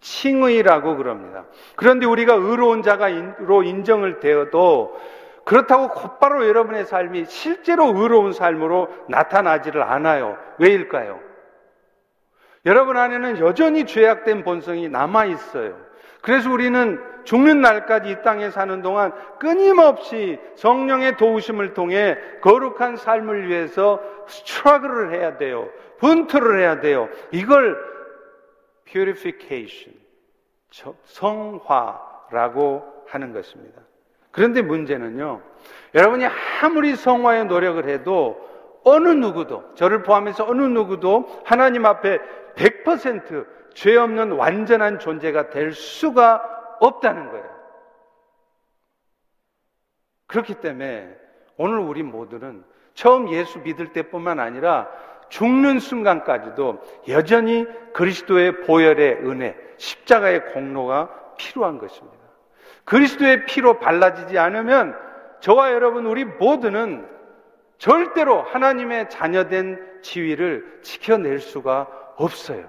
칭의라고 0.00 0.96
그럽니다. 0.96 1.44
그런데 1.74 2.06
우리가 2.06 2.34
의로운 2.34 2.82
자가로 2.82 3.64
인정을 3.64 4.20
되어도 4.20 4.96
그렇다고 5.44 5.88
곧바로 5.88 6.46
여러분의 6.46 6.84
삶이 6.86 7.24
실제로 7.24 7.86
의로운 7.96 8.32
삶으로 8.32 8.94
나타나지를 9.08 9.82
않아요. 9.82 10.38
왜일까요? 10.58 11.18
여러분 12.64 12.96
안에는 12.96 13.40
여전히 13.40 13.86
죄악된 13.86 14.44
본성이 14.44 14.88
남아 14.88 15.24
있어요. 15.26 15.87
그래서 16.22 16.50
우리는 16.50 17.00
죽는 17.24 17.60
날까지 17.60 18.10
이 18.10 18.22
땅에 18.22 18.50
사는 18.50 18.82
동안 18.82 19.12
끊임없이 19.38 20.38
성령의 20.56 21.16
도우심을 21.16 21.74
통해 21.74 22.16
거룩한 22.40 22.96
삶을 22.96 23.48
위해서 23.48 24.00
스트러글을 24.26 25.12
해야 25.12 25.36
돼요. 25.36 25.68
분투를 25.98 26.60
해야 26.60 26.80
돼요. 26.80 27.08
이걸 27.30 27.76
purification, 28.84 29.96
성화라고 31.04 33.04
하는 33.08 33.32
것입니다. 33.32 33.82
그런데 34.30 34.62
문제는요, 34.62 35.42
여러분이 35.94 36.24
아무리 36.62 36.96
성화에 36.96 37.44
노력을 37.44 37.86
해도 37.88 38.47
어느 38.88 39.08
누구도, 39.08 39.74
저를 39.74 40.02
포함해서 40.02 40.46
어느 40.46 40.62
누구도 40.62 41.42
하나님 41.44 41.86
앞에 41.86 42.18
100%죄 42.54 43.96
없는 43.96 44.32
완전한 44.32 44.98
존재가 44.98 45.50
될 45.50 45.72
수가 45.72 46.76
없다는 46.80 47.30
거예요. 47.30 47.58
그렇기 50.26 50.54
때문에 50.54 51.16
오늘 51.56 51.78
우리 51.78 52.02
모두는 52.02 52.64
처음 52.94 53.30
예수 53.32 53.60
믿을 53.60 53.92
때뿐만 53.92 54.40
아니라 54.40 54.88
죽는 55.28 55.78
순간까지도 55.78 56.80
여전히 57.08 57.66
그리스도의 57.92 58.62
보혈의 58.62 59.26
은혜, 59.26 59.56
십자가의 59.76 60.52
공로가 60.52 61.10
필요한 61.36 61.78
것입니다. 61.78 62.18
그리스도의 62.84 63.44
피로 63.46 63.78
발라지지 63.78 64.38
않으면 64.38 64.96
저와 65.40 65.72
여러분 65.72 66.06
우리 66.06 66.24
모두는 66.24 67.17
절대로 67.78 68.42
하나님의 68.42 69.08
자녀된 69.08 70.00
지위를 70.02 70.80
지켜낼 70.82 71.38
수가 71.40 71.88
없어요. 72.16 72.68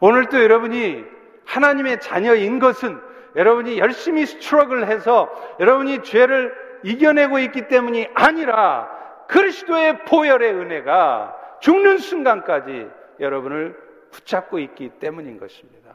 오늘도 0.00 0.42
여러분이 0.42 1.04
하나님의 1.44 2.00
자녀인 2.00 2.58
것은 2.58 3.00
여러분이 3.34 3.78
열심히 3.78 4.26
스트럭을 4.26 4.88
해서 4.88 5.32
여러분이 5.58 6.02
죄를 6.02 6.54
이겨내고 6.84 7.38
있기 7.38 7.68
때문이 7.68 8.08
아니라 8.14 8.90
그리스도의 9.28 10.04
보혈의 10.04 10.52
은혜가 10.52 11.58
죽는 11.60 11.98
순간까지 11.98 12.90
여러분을 13.20 13.76
붙잡고 14.10 14.58
있기 14.58 14.90
때문인 14.98 15.38
것입니다. 15.38 15.94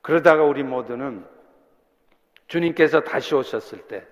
그러다가 0.00 0.44
우리 0.44 0.62
모두는 0.62 1.26
주님께서 2.46 3.00
다시 3.00 3.34
오셨을 3.34 3.80
때 3.88 4.06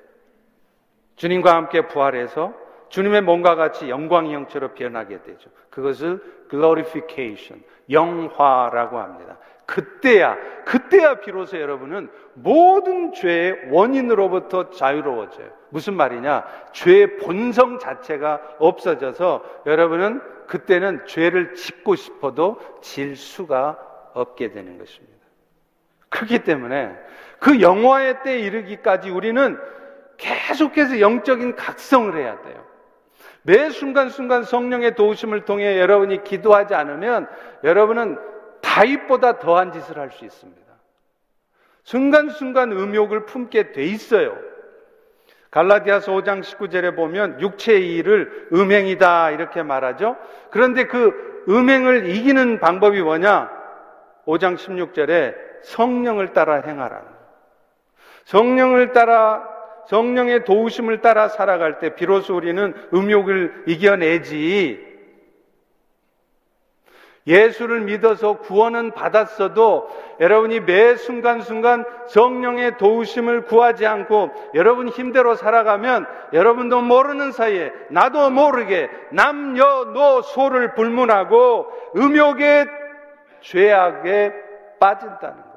주님과 1.16 1.54
함께 1.54 1.86
부활해서 1.86 2.54
주님의 2.88 3.22
몸과 3.22 3.54
같이 3.54 3.88
영광의 3.88 4.34
형체로 4.34 4.74
변하게 4.74 5.22
되죠. 5.22 5.50
그것을 5.70 6.22
glorification, 6.50 7.64
영화라고 7.90 8.98
합니다. 8.98 9.38
그때야, 9.64 10.36
그때야 10.66 11.20
비로소 11.20 11.58
여러분은 11.58 12.10
모든 12.34 13.12
죄의 13.12 13.68
원인으로부터 13.70 14.68
자유로워져요. 14.70 15.48
무슨 15.70 15.94
말이냐? 15.94 16.44
죄의 16.72 17.16
본성 17.16 17.78
자체가 17.78 18.56
없어져서 18.58 19.42
여러분은 19.64 20.20
그때는 20.46 21.06
죄를 21.06 21.54
짓고 21.54 21.94
싶어도 21.94 22.60
질 22.82 23.16
수가 23.16 23.78
없게 24.12 24.50
되는 24.50 24.76
것입니다. 24.76 25.16
그렇기 26.10 26.40
때문에 26.40 26.94
그 27.38 27.62
영화의 27.62 28.22
때 28.22 28.38
이르기까지 28.38 29.08
우리는 29.08 29.58
계속해서 30.22 31.00
영적인 31.00 31.56
각성을 31.56 32.16
해야 32.16 32.40
돼요. 32.42 32.64
매 33.42 33.70
순간순간 33.70 34.44
성령의 34.44 34.94
도우심을 34.94 35.44
통해 35.44 35.80
여러분이 35.80 36.22
기도하지 36.22 36.74
않으면 36.74 37.28
여러분은 37.64 38.18
다윗보다 38.60 39.40
더한 39.40 39.72
짓을 39.72 39.98
할 39.98 40.10
수 40.10 40.24
있습니다. 40.24 40.62
순간순간 41.82 42.70
음욕을 42.70 43.26
품게 43.26 43.72
돼 43.72 43.82
있어요. 43.84 44.38
갈라디아서 45.50 46.12
5장 46.12 46.40
19절에 46.40 46.94
보면 46.94 47.40
육체의 47.40 47.96
일을 47.96 48.48
음행이다 48.52 49.32
이렇게 49.32 49.62
말하죠. 49.64 50.16
그런데 50.50 50.84
그 50.84 51.44
음행을 51.48 52.08
이기는 52.08 52.60
방법이 52.60 53.02
뭐냐? 53.02 53.50
5장 54.24 54.56
16절에 54.56 55.34
성령을 55.64 56.32
따라 56.32 56.60
거예요. 56.62 57.02
성령을 58.24 58.92
따라 58.92 59.51
성령의 59.88 60.44
도우심을 60.44 61.00
따라 61.00 61.28
살아갈 61.28 61.78
때 61.78 61.94
비로소 61.94 62.36
우리는 62.36 62.74
음욕을 62.92 63.64
이겨내지 63.66 64.92
예수를 67.26 67.82
믿어서 67.82 68.38
구원은 68.38 68.92
받았어도 68.92 69.88
여러분이 70.20 70.60
매 70.60 70.96
순간순간 70.96 71.84
성령의 72.08 72.78
도우심을 72.78 73.44
구하지 73.44 73.86
않고 73.86 74.30
여러분 74.54 74.88
힘대로 74.88 75.34
살아가면 75.36 76.06
여러분도 76.32 76.80
모르는 76.80 77.32
사이에 77.32 77.72
나도 77.90 78.30
모르게 78.30 78.90
남녀노 79.12 80.22
소를 80.22 80.74
불문하고 80.74 81.66
음욕의 81.96 82.66
죄악에 83.40 84.32
빠진다는 84.80 85.36
거예요. 85.36 85.51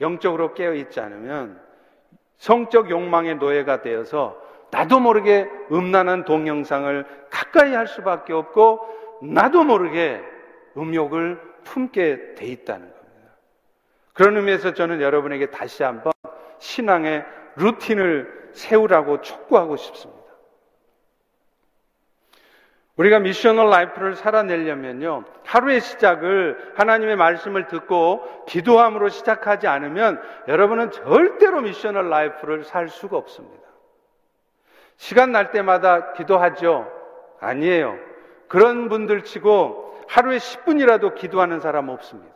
영적으로 0.00 0.54
깨어 0.54 0.74
있지 0.74 1.00
않으면 1.00 1.60
성적 2.36 2.90
욕망의 2.90 3.36
노예가 3.36 3.82
되어서 3.82 4.40
나도 4.70 5.00
모르게 5.00 5.48
음란한 5.72 6.24
동영상을 6.24 7.04
가까이 7.30 7.74
할 7.74 7.86
수밖에 7.86 8.32
없고 8.32 8.80
나도 9.22 9.64
모르게 9.64 10.22
음욕을 10.76 11.40
품게 11.64 12.34
돼 12.34 12.46
있다는 12.46 12.82
겁니다. 12.82 13.36
그런 14.12 14.36
의미에서 14.36 14.74
저는 14.74 15.00
여러분에게 15.00 15.50
다시 15.50 15.82
한번 15.82 16.12
신앙의 16.58 17.24
루틴을 17.56 18.50
세우라고 18.52 19.20
촉구하고 19.20 19.76
싶습니다. 19.76 20.17
우리가 22.98 23.20
missional 23.20 23.70
life를 23.70 24.16
살아내려면요, 24.16 25.24
하루의 25.46 25.80
시작을 25.80 26.72
하나님의 26.76 27.14
말씀을 27.14 27.68
듣고 27.68 28.44
기도함으로 28.46 29.08
시작하지 29.08 29.68
않으면 29.68 30.20
여러분은 30.48 30.90
절대로 30.90 31.60
missional 31.60 32.10
life를 32.10 32.64
살 32.64 32.88
수가 32.88 33.16
없습니다. 33.16 33.62
시간 34.96 35.30
날 35.30 35.52
때마다 35.52 36.12
기도하죠? 36.14 36.90
아니에요. 37.40 37.96
그런 38.48 38.88
분들 38.88 39.22
치고 39.22 40.04
하루에 40.08 40.38
10분이라도 40.38 41.14
기도하는 41.14 41.60
사람 41.60 41.90
없습니다. 41.90 42.34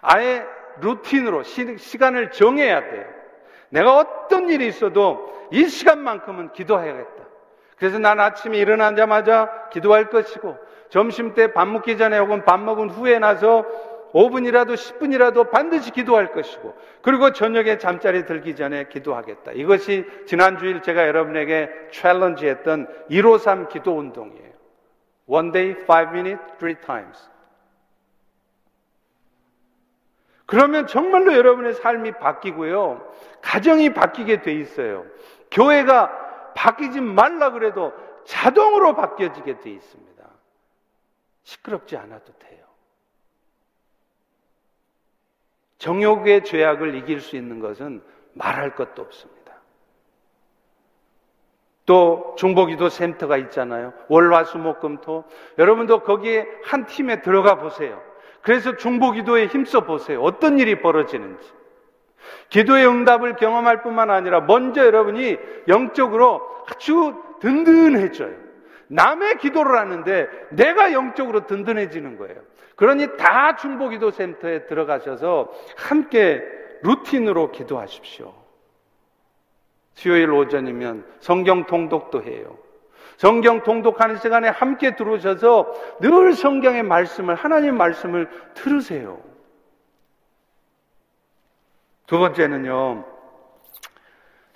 아예 0.00 0.44
루틴으로 0.80 1.44
시간을 1.44 2.32
정해야 2.32 2.90
돼요. 2.90 3.06
내가 3.68 3.98
어떤 3.98 4.50
일이 4.50 4.66
있어도 4.66 5.48
이 5.52 5.68
시간만큼은 5.68 6.54
기도해야겠다. 6.54 7.29
그래서 7.80 7.98
난 7.98 8.20
아침에 8.20 8.58
일어나자마자 8.58 9.68
기도할 9.72 10.10
것이고 10.10 10.56
점심 10.90 11.32
때 11.32 11.52
밥 11.52 11.66
먹기 11.66 11.96
전에 11.96 12.18
혹은 12.18 12.44
밥 12.44 12.60
먹은 12.60 12.90
후에 12.90 13.18
나서 13.18 13.64
5분이라도 14.12 14.74
10분이라도 14.74 15.50
반드시 15.50 15.90
기도할 15.90 16.32
것이고 16.32 16.76
그리고 17.00 17.32
저녁에 17.32 17.78
잠자리 17.78 18.26
들기 18.26 18.54
전에 18.54 18.88
기도하겠다. 18.88 19.52
이것이 19.52 20.04
지난 20.26 20.58
주일 20.58 20.82
제가 20.82 21.08
여러분에게 21.08 21.70
챌린지 21.90 22.46
했던 22.48 22.86
153 23.08 23.68
기도 23.68 23.96
운동이에요. 23.96 24.50
One 25.26 25.52
day, 25.52 25.70
five 25.82 26.10
minutes, 26.10 26.44
three 26.58 26.76
times. 26.84 27.30
그러면 30.44 30.86
정말로 30.86 31.32
여러분의 31.32 31.74
삶이 31.74 32.12
바뀌고요. 32.12 33.10
가정이 33.40 33.94
바뀌게 33.94 34.42
돼 34.42 34.52
있어요. 34.52 35.06
교회가 35.50 36.29
바뀌지 36.54 37.00
말라 37.00 37.50
그래도 37.52 37.92
자동으로 38.24 38.94
바뀌어지게 38.94 39.60
돼 39.60 39.70
있습니다. 39.70 40.10
시끄럽지 41.42 41.96
않아도 41.96 42.32
돼요. 42.38 42.64
정욕의 45.78 46.44
죄악을 46.44 46.94
이길 46.94 47.20
수 47.20 47.36
있는 47.36 47.58
것은 47.58 48.02
말할 48.34 48.74
것도 48.74 49.02
없습니다. 49.02 49.40
또 51.86 52.34
중보기도 52.38 52.88
센터가 52.88 53.36
있잖아요. 53.38 53.92
월화수목금토. 54.08 55.24
여러분도 55.58 56.04
거기에 56.04 56.46
한 56.64 56.86
팀에 56.86 57.22
들어가 57.22 57.56
보세요. 57.56 58.00
그래서 58.42 58.76
중보기도에 58.76 59.46
힘써 59.46 59.80
보세요. 59.80 60.22
어떤 60.22 60.58
일이 60.58 60.80
벌어지는지. 60.80 61.50
기도의 62.48 62.86
응답을 62.86 63.36
경험할 63.36 63.82
뿐만 63.82 64.10
아니라 64.10 64.40
먼저 64.40 64.84
여러분이 64.84 65.38
영적으로 65.68 66.42
아주 66.68 67.14
든든해져요. 67.40 68.50
남의 68.88 69.38
기도를 69.38 69.78
하는데 69.78 70.28
내가 70.50 70.92
영적으로 70.92 71.46
든든해지는 71.46 72.18
거예요. 72.18 72.40
그러니 72.76 73.16
다 73.16 73.56
중보기도 73.56 74.10
센터에 74.10 74.66
들어가셔서 74.66 75.52
함께 75.76 76.42
루틴으로 76.82 77.52
기도하십시오. 77.52 78.32
수요일 79.94 80.30
오전이면 80.30 81.04
성경 81.20 81.66
통독도 81.66 82.22
해요. 82.22 82.56
성경 83.16 83.62
통독하는 83.62 84.16
시간에 84.16 84.48
함께 84.48 84.96
들어오셔서 84.96 85.98
늘 86.00 86.32
성경의 86.32 86.84
말씀을, 86.84 87.34
하나님 87.34 87.76
말씀을 87.76 88.28
들으세요. 88.54 89.20
두 92.10 92.18
번째는요, 92.18 93.04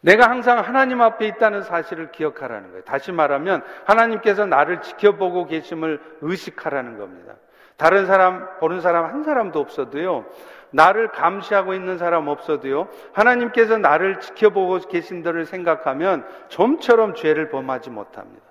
내가 0.01 0.29
항상 0.29 0.59
하나님 0.59 1.01
앞에 1.01 1.25
있다는 1.29 1.63
사실을 1.63 2.11
기억하라는 2.11 2.71
거예요. 2.71 2.83
다시 2.83 3.13
말하면 3.13 3.63
하나님께서 3.85 4.45
나를 4.45 4.83
지켜보고 4.83 5.47
계심을 5.47 6.01
의식하라는 6.21 6.99
겁니다. 6.99 7.35
다른 7.77 8.07
사람, 8.07 8.49
보는 8.59 8.81
사람 8.81 9.05
한 9.05 9.23
사람도 9.23 9.61
없어도요, 9.61 10.25
나를 10.73 11.13
감시하고 11.13 11.75
있는 11.75 11.97
사람 11.97 12.27
없어도요, 12.27 12.89
하나님께서 13.13 13.79
나를 13.79 14.19
지켜보고 14.19 14.89
계신들을 14.89 15.47
생각하면 15.47 16.27
좀처럼 16.49 17.15
죄를 17.15 17.51
범하지 17.51 17.91
못합니다. 17.91 18.43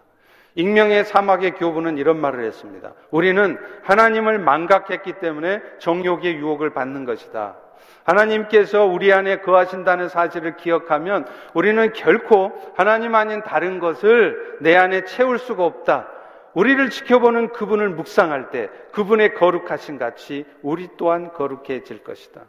익명의 0.55 1.03
사막의 1.03 1.55
교부는 1.55 1.97
이런 1.97 2.21
말을 2.21 2.45
했습니다. 2.45 2.93
우리는 3.11 3.57
하나님을 3.83 4.39
망각했기 4.39 5.19
때문에 5.19 5.61
정욕의 5.79 6.35
유혹을 6.37 6.69
받는 6.69 7.03
것이다. 7.03 7.57
하나님께서 8.03 8.85
우리 8.85 9.13
안에 9.13 9.39
거하신다는 9.39 10.09
사실을 10.09 10.57
기억하면 10.57 11.25
우리는 11.53 11.93
결코 11.93 12.51
하나님 12.75 13.15
아닌 13.15 13.41
다른 13.43 13.79
것을 13.79 14.57
내 14.59 14.75
안에 14.75 15.05
채울 15.05 15.39
수가 15.39 15.63
없다. 15.65 16.09
우리를 16.53 16.89
지켜보는 16.89 17.49
그분을 17.49 17.89
묵상할 17.89 18.51
때 18.51 18.69
그분의 18.91 19.33
거룩하신 19.33 19.97
같이 19.97 20.45
우리 20.61 20.89
또한 20.97 21.31
거룩해질 21.33 22.03
것이다. 22.03 22.41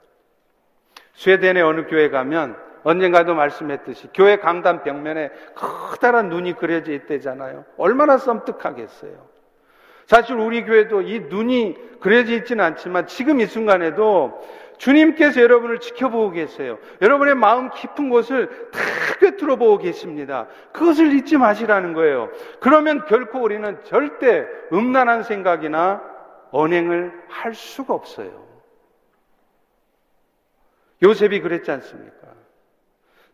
스웨덴의 1.15 1.63
어느 1.63 1.87
교회 1.87 2.11
가면 2.11 2.57
언젠가도 2.83 3.35
말씀했듯이 3.35 4.09
교회 4.13 4.37
강단 4.37 4.83
벽면에 4.83 5.31
커다란 5.55 6.29
눈이 6.29 6.55
그려져 6.55 6.93
있대잖아요. 6.93 7.65
얼마나 7.79 8.19
썸뜩하겠어요. 8.19 9.35
사실 10.07 10.37
우리 10.37 10.65
교회도 10.65 11.01
이 11.03 11.21
눈이 11.21 11.99
그려져 12.01 12.35
있지는 12.35 12.63
않지만 12.63 13.07
지금 13.07 13.41
이 13.41 13.47
순간에도 13.47 14.43
주님께서 14.79 15.41
여러분을 15.41 15.81
지켜보고 15.81 16.31
계세요. 16.31 16.79
여러분의 17.01 17.35
마음 17.35 17.71
깊은 17.71 18.11
곳을 18.11 18.49
다 18.71 18.81
꿰뚫어 19.21 19.57
보고 19.57 19.79
계십니다. 19.79 20.49
그것을 20.73 21.13
잊지 21.13 21.37
마시라는 21.37 21.93
거예요. 21.95 22.31
그러면 22.61 23.05
결코 23.07 23.41
우리는 23.41 23.79
절대 23.85 24.47
음란한 24.73 25.23
생각이나 25.23 26.03
언행을 26.51 27.13
할 27.29 27.55
수가 27.55 27.95
없어요. 27.95 28.45
요셉이 31.03 31.41
그랬지 31.41 31.71
않습니까? 31.71 32.15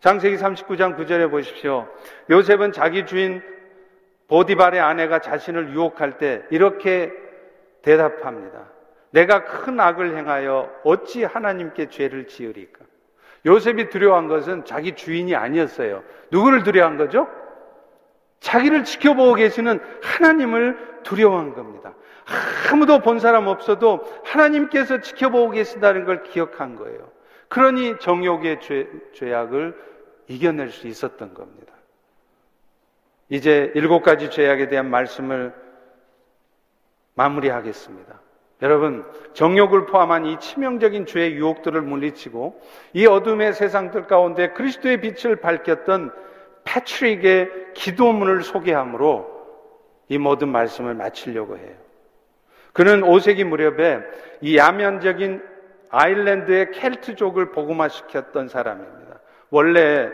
장세기 0.01 0.37
39장 0.37 0.97
9절에 0.97 1.31
보십시오. 1.31 1.87
요셉은 2.31 2.73
자기 2.73 3.05
주인 3.05 3.43
보디발의 4.29 4.81
아내가 4.81 5.19
자신을 5.19 5.75
유혹할 5.75 6.17
때 6.17 6.43
이렇게 6.51 7.13
대답합니다. 7.83 8.71
내가 9.11 9.45
큰 9.45 9.81
악을 9.81 10.17
행하여 10.17 10.71
어찌 10.85 11.25
하나님께 11.25 11.89
죄를 11.89 12.27
지으리까? 12.27 12.85
요셉이 13.47 13.89
두려워한 13.89 14.29
것은 14.29 14.65
자기 14.65 14.95
주인이 14.95 15.35
아니었어요. 15.35 16.03
누구를 16.31 16.63
두려워한 16.63 16.97
거죠? 16.99 17.29
자기를 18.41 18.85
지켜보고 18.85 19.35
계시는 19.35 19.81
하나님을 20.03 21.03
두려워한 21.03 21.55
겁니다. 21.55 21.95
아무도 22.71 23.01
본 23.01 23.19
사람 23.19 23.47
없어도 23.47 24.01
하나님께서 24.25 25.01
지켜보고 25.01 25.51
계신다는 25.51 26.05
걸 26.05 26.23
기억한 26.23 26.77
거예요. 26.77 27.11
그러니 27.49 27.99
정욕의 27.99 28.61
죄, 28.61 28.89
죄악을 29.15 29.77
이겨낼 30.29 30.71
수 30.71 30.87
있었던 30.87 31.35
겁니다. 31.35 31.75
이제 33.29 33.73
일곱 33.75 34.03
가지 34.03 34.31
죄악에 34.31 34.69
대한 34.69 34.91
말씀을 34.91 35.53
마무리하겠습니다. 37.15 38.21
여러분, 38.63 39.05
정욕을 39.33 39.87
포함한 39.87 40.27
이 40.27 40.39
치명적인 40.39 41.07
죄의 41.07 41.35
유혹들을 41.35 41.81
물리치고 41.81 42.61
이 42.93 43.07
어둠의 43.07 43.55
세상들 43.55 44.07
가운데 44.07 44.51
그리스도의 44.51 45.01
빛을 45.01 45.37
밝혔던 45.37 46.13
패트릭의 46.65 47.51
기도문을 47.75 48.43
소개함으로 48.43 49.41
이 50.09 50.19
모든 50.19 50.49
말씀을 50.49 50.95
마치려고 50.95 51.57
해요. 51.57 51.75
그는 52.73 53.01
5세기 53.01 53.45
무렵에 53.45 54.01
이 54.43 54.57
야면적인 54.57 55.43
아일랜드의 55.89 56.71
켈트족을 56.73 57.53
복음화시켰던 57.53 58.49
사람입니다. 58.49 59.21
원래 59.51 60.11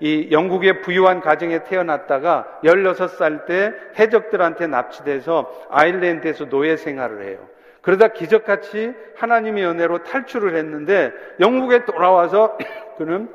이 0.00 0.28
영국의 0.30 0.80
부유한 0.80 1.20
가정에 1.20 1.64
태어났다가 1.64 2.60
16살 2.64 3.46
때 3.46 3.74
해적들한테 3.98 4.66
납치돼서 4.66 5.66
아일랜드에서 5.70 6.48
노예 6.48 6.76
생활을 6.76 7.26
해요. 7.26 7.38
그러다 7.80 8.08
기적같이 8.08 8.92
하나님의 9.16 9.66
은혜로 9.66 10.04
탈출을 10.04 10.56
했는데 10.56 11.12
영국에 11.40 11.84
돌아와서 11.84 12.58
그는 12.98 13.32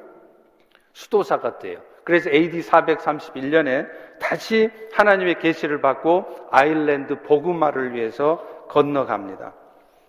수도사가 0.93 1.59
돼요. 1.59 1.79
그래서 2.03 2.29
AD 2.29 2.61
431년에 2.61 3.87
다시 4.19 4.69
하나님의 4.93 5.39
계시를 5.39 5.81
받고 5.81 6.49
아일랜드 6.51 7.21
복음화를 7.23 7.93
위해서 7.93 8.37
건너갑니다. 8.69 9.53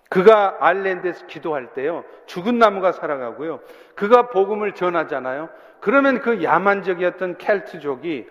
그가 0.08 0.58
아일랜드에서 0.60 1.26
기도할 1.26 1.72
때요. 1.72 2.04
죽은 2.26 2.58
나무가 2.58 2.92
살아가고요. 2.92 3.60
그가 3.94 4.28
복음을 4.28 4.72
전하잖아요. 4.72 5.48
그러면 5.80 6.20
그 6.20 6.42
야만적이었던 6.42 7.38
켈트족이 7.38 8.26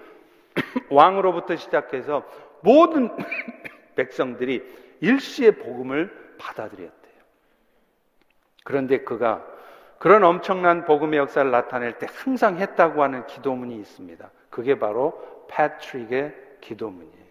왕으로부터 0.90 1.56
시작해서 1.56 2.24
모든 2.62 3.10
백성들이 3.96 4.85
일시의 5.02 5.54
복음을 5.54 6.36
받아들였대요. 6.38 7.16
그런데 8.64 9.00
그가 9.00 9.46
그런 10.00 10.24
엄청난 10.24 10.86
복음의 10.86 11.18
역사를 11.20 11.50
나타낼 11.50 11.98
때 11.98 12.08
항상 12.14 12.58
했다고 12.58 13.02
하는 13.02 13.26
기도문이 13.28 13.76
있습니다. 13.78 14.30
그게 14.50 14.78
바로 14.78 15.46
패트릭의 15.50 16.36
기도문이에요. 16.62 17.26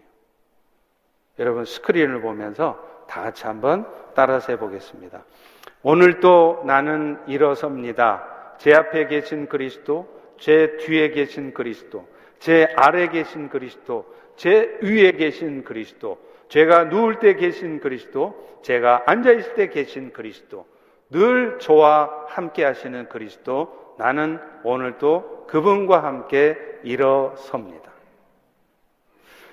여러분 1.39 1.65
스크린을 1.65 2.21
보면서 2.21 3.05
다 3.07 3.21
같이 3.21 3.45
한번 3.45 3.87
따라서 4.15 4.53
해보겠습니다. 4.53 5.23
오늘도 5.83 6.63
나는 6.65 7.19
일어섭니다. 7.27 8.55
제 8.57 8.73
앞에 8.73 9.07
계신 9.07 9.47
그리스도, 9.47 10.07
제 10.39 10.77
뒤에 10.77 11.11
계신 11.11 11.53
그리스도, 11.53 12.07
제 12.39 12.73
아래 12.75 13.07
계신 13.09 13.49
그리스도, 13.49 14.13
제 14.35 14.77
위에 14.81 15.11
계신 15.13 15.63
그리스도, 15.63 16.17
제가 16.47 16.85
누울 16.85 17.19
때 17.19 17.35
계신 17.35 17.79
그리스도, 17.79 18.59
제가 18.61 19.03
앉아 19.05 19.31
있을 19.31 19.53
때 19.55 19.69
계신 19.69 20.11
그리스도, 20.13 20.65
늘 21.09 21.59
저와 21.59 22.25
함께 22.27 22.63
하시는 22.63 23.07
그리스도, 23.09 23.95
나는 23.97 24.39
오늘도 24.63 25.45
그분과 25.47 26.03
함께 26.03 26.57
일어섭니다. 26.83 27.91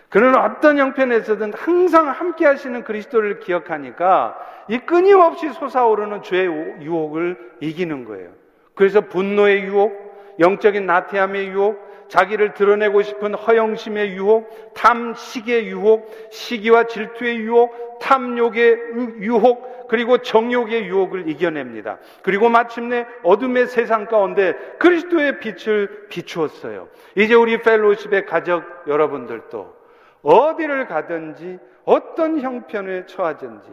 그는 0.09 0.34
어떤 0.36 0.76
형편에서든 0.76 1.55
항상 1.55 2.09
함께 2.09 2.45
하시는 2.45 2.84
그리스도를 2.84 3.40
기억하니까 3.40 4.38
이 4.68 4.78
끊임없이 4.78 5.51
솟아오르는 5.51 6.22
죄의 6.22 6.49
유혹을 6.82 7.57
이기는 7.61 8.05
거예요. 8.05 8.30
그래서 8.74 9.01
분노의 9.01 9.62
유혹, 9.62 10.11
영적인 10.43 10.84
나태함의 10.84 11.49
유혹, 11.49 11.93
자기를 12.09 12.53
드러내고 12.53 13.01
싶은 13.01 13.32
허영심의 13.32 14.12
유혹, 14.12 14.74
탐식의 14.74 15.68
유혹, 15.68 16.11
시기와 16.30 16.84
질투의 16.84 17.36
유혹, 17.38 17.99
탐욕의 18.01 18.78
유혹, 19.20 19.88
그리고 19.88 20.18
정욕의 20.18 20.86
유혹을 20.86 21.28
이겨냅니다. 21.28 21.99
그리고 22.22 22.51
마침내 22.51 23.07
어둠의 23.22 23.66
세상 23.68 24.07
가운데 24.07 24.55
그리스도의 24.78 25.38
빛을 25.40 26.09
비추었어요. 26.09 26.88
이제 27.16 27.34
우리 27.34 27.62
펠로십의 27.62 28.26
가족 28.26 28.64
여러분들도 28.86 29.74
어디를 30.22 30.88
가든지 30.88 31.59
어떤 31.84 32.40
형편에 32.40 33.07
처하든지 33.07 33.68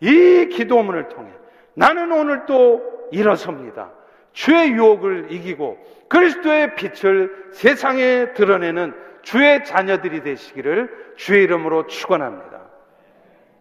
이 0.00 0.48
기도문을 0.48 1.08
통해 1.08 1.30
나는 1.74 2.12
오늘 2.12 2.44
또 2.46 2.82
일어섭니다. 3.12 3.97
주의 4.32 4.72
유혹을 4.72 5.32
이기고 5.32 5.78
그리스도의 6.08 6.74
빛을 6.74 7.50
세상에 7.52 8.32
드러내는 8.34 8.94
주의 9.22 9.64
자녀들이 9.64 10.22
되시기를 10.22 11.14
주의 11.16 11.42
이름으로 11.44 11.86
축원합니다. 11.86 12.60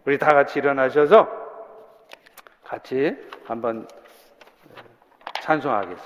우리 0.06 0.18
다 0.18 0.28
같이 0.34 0.60
일어나셔서 0.60 1.30
같이 2.64 3.16
한번 3.46 3.88
찬송하겠습니다. 5.42 6.04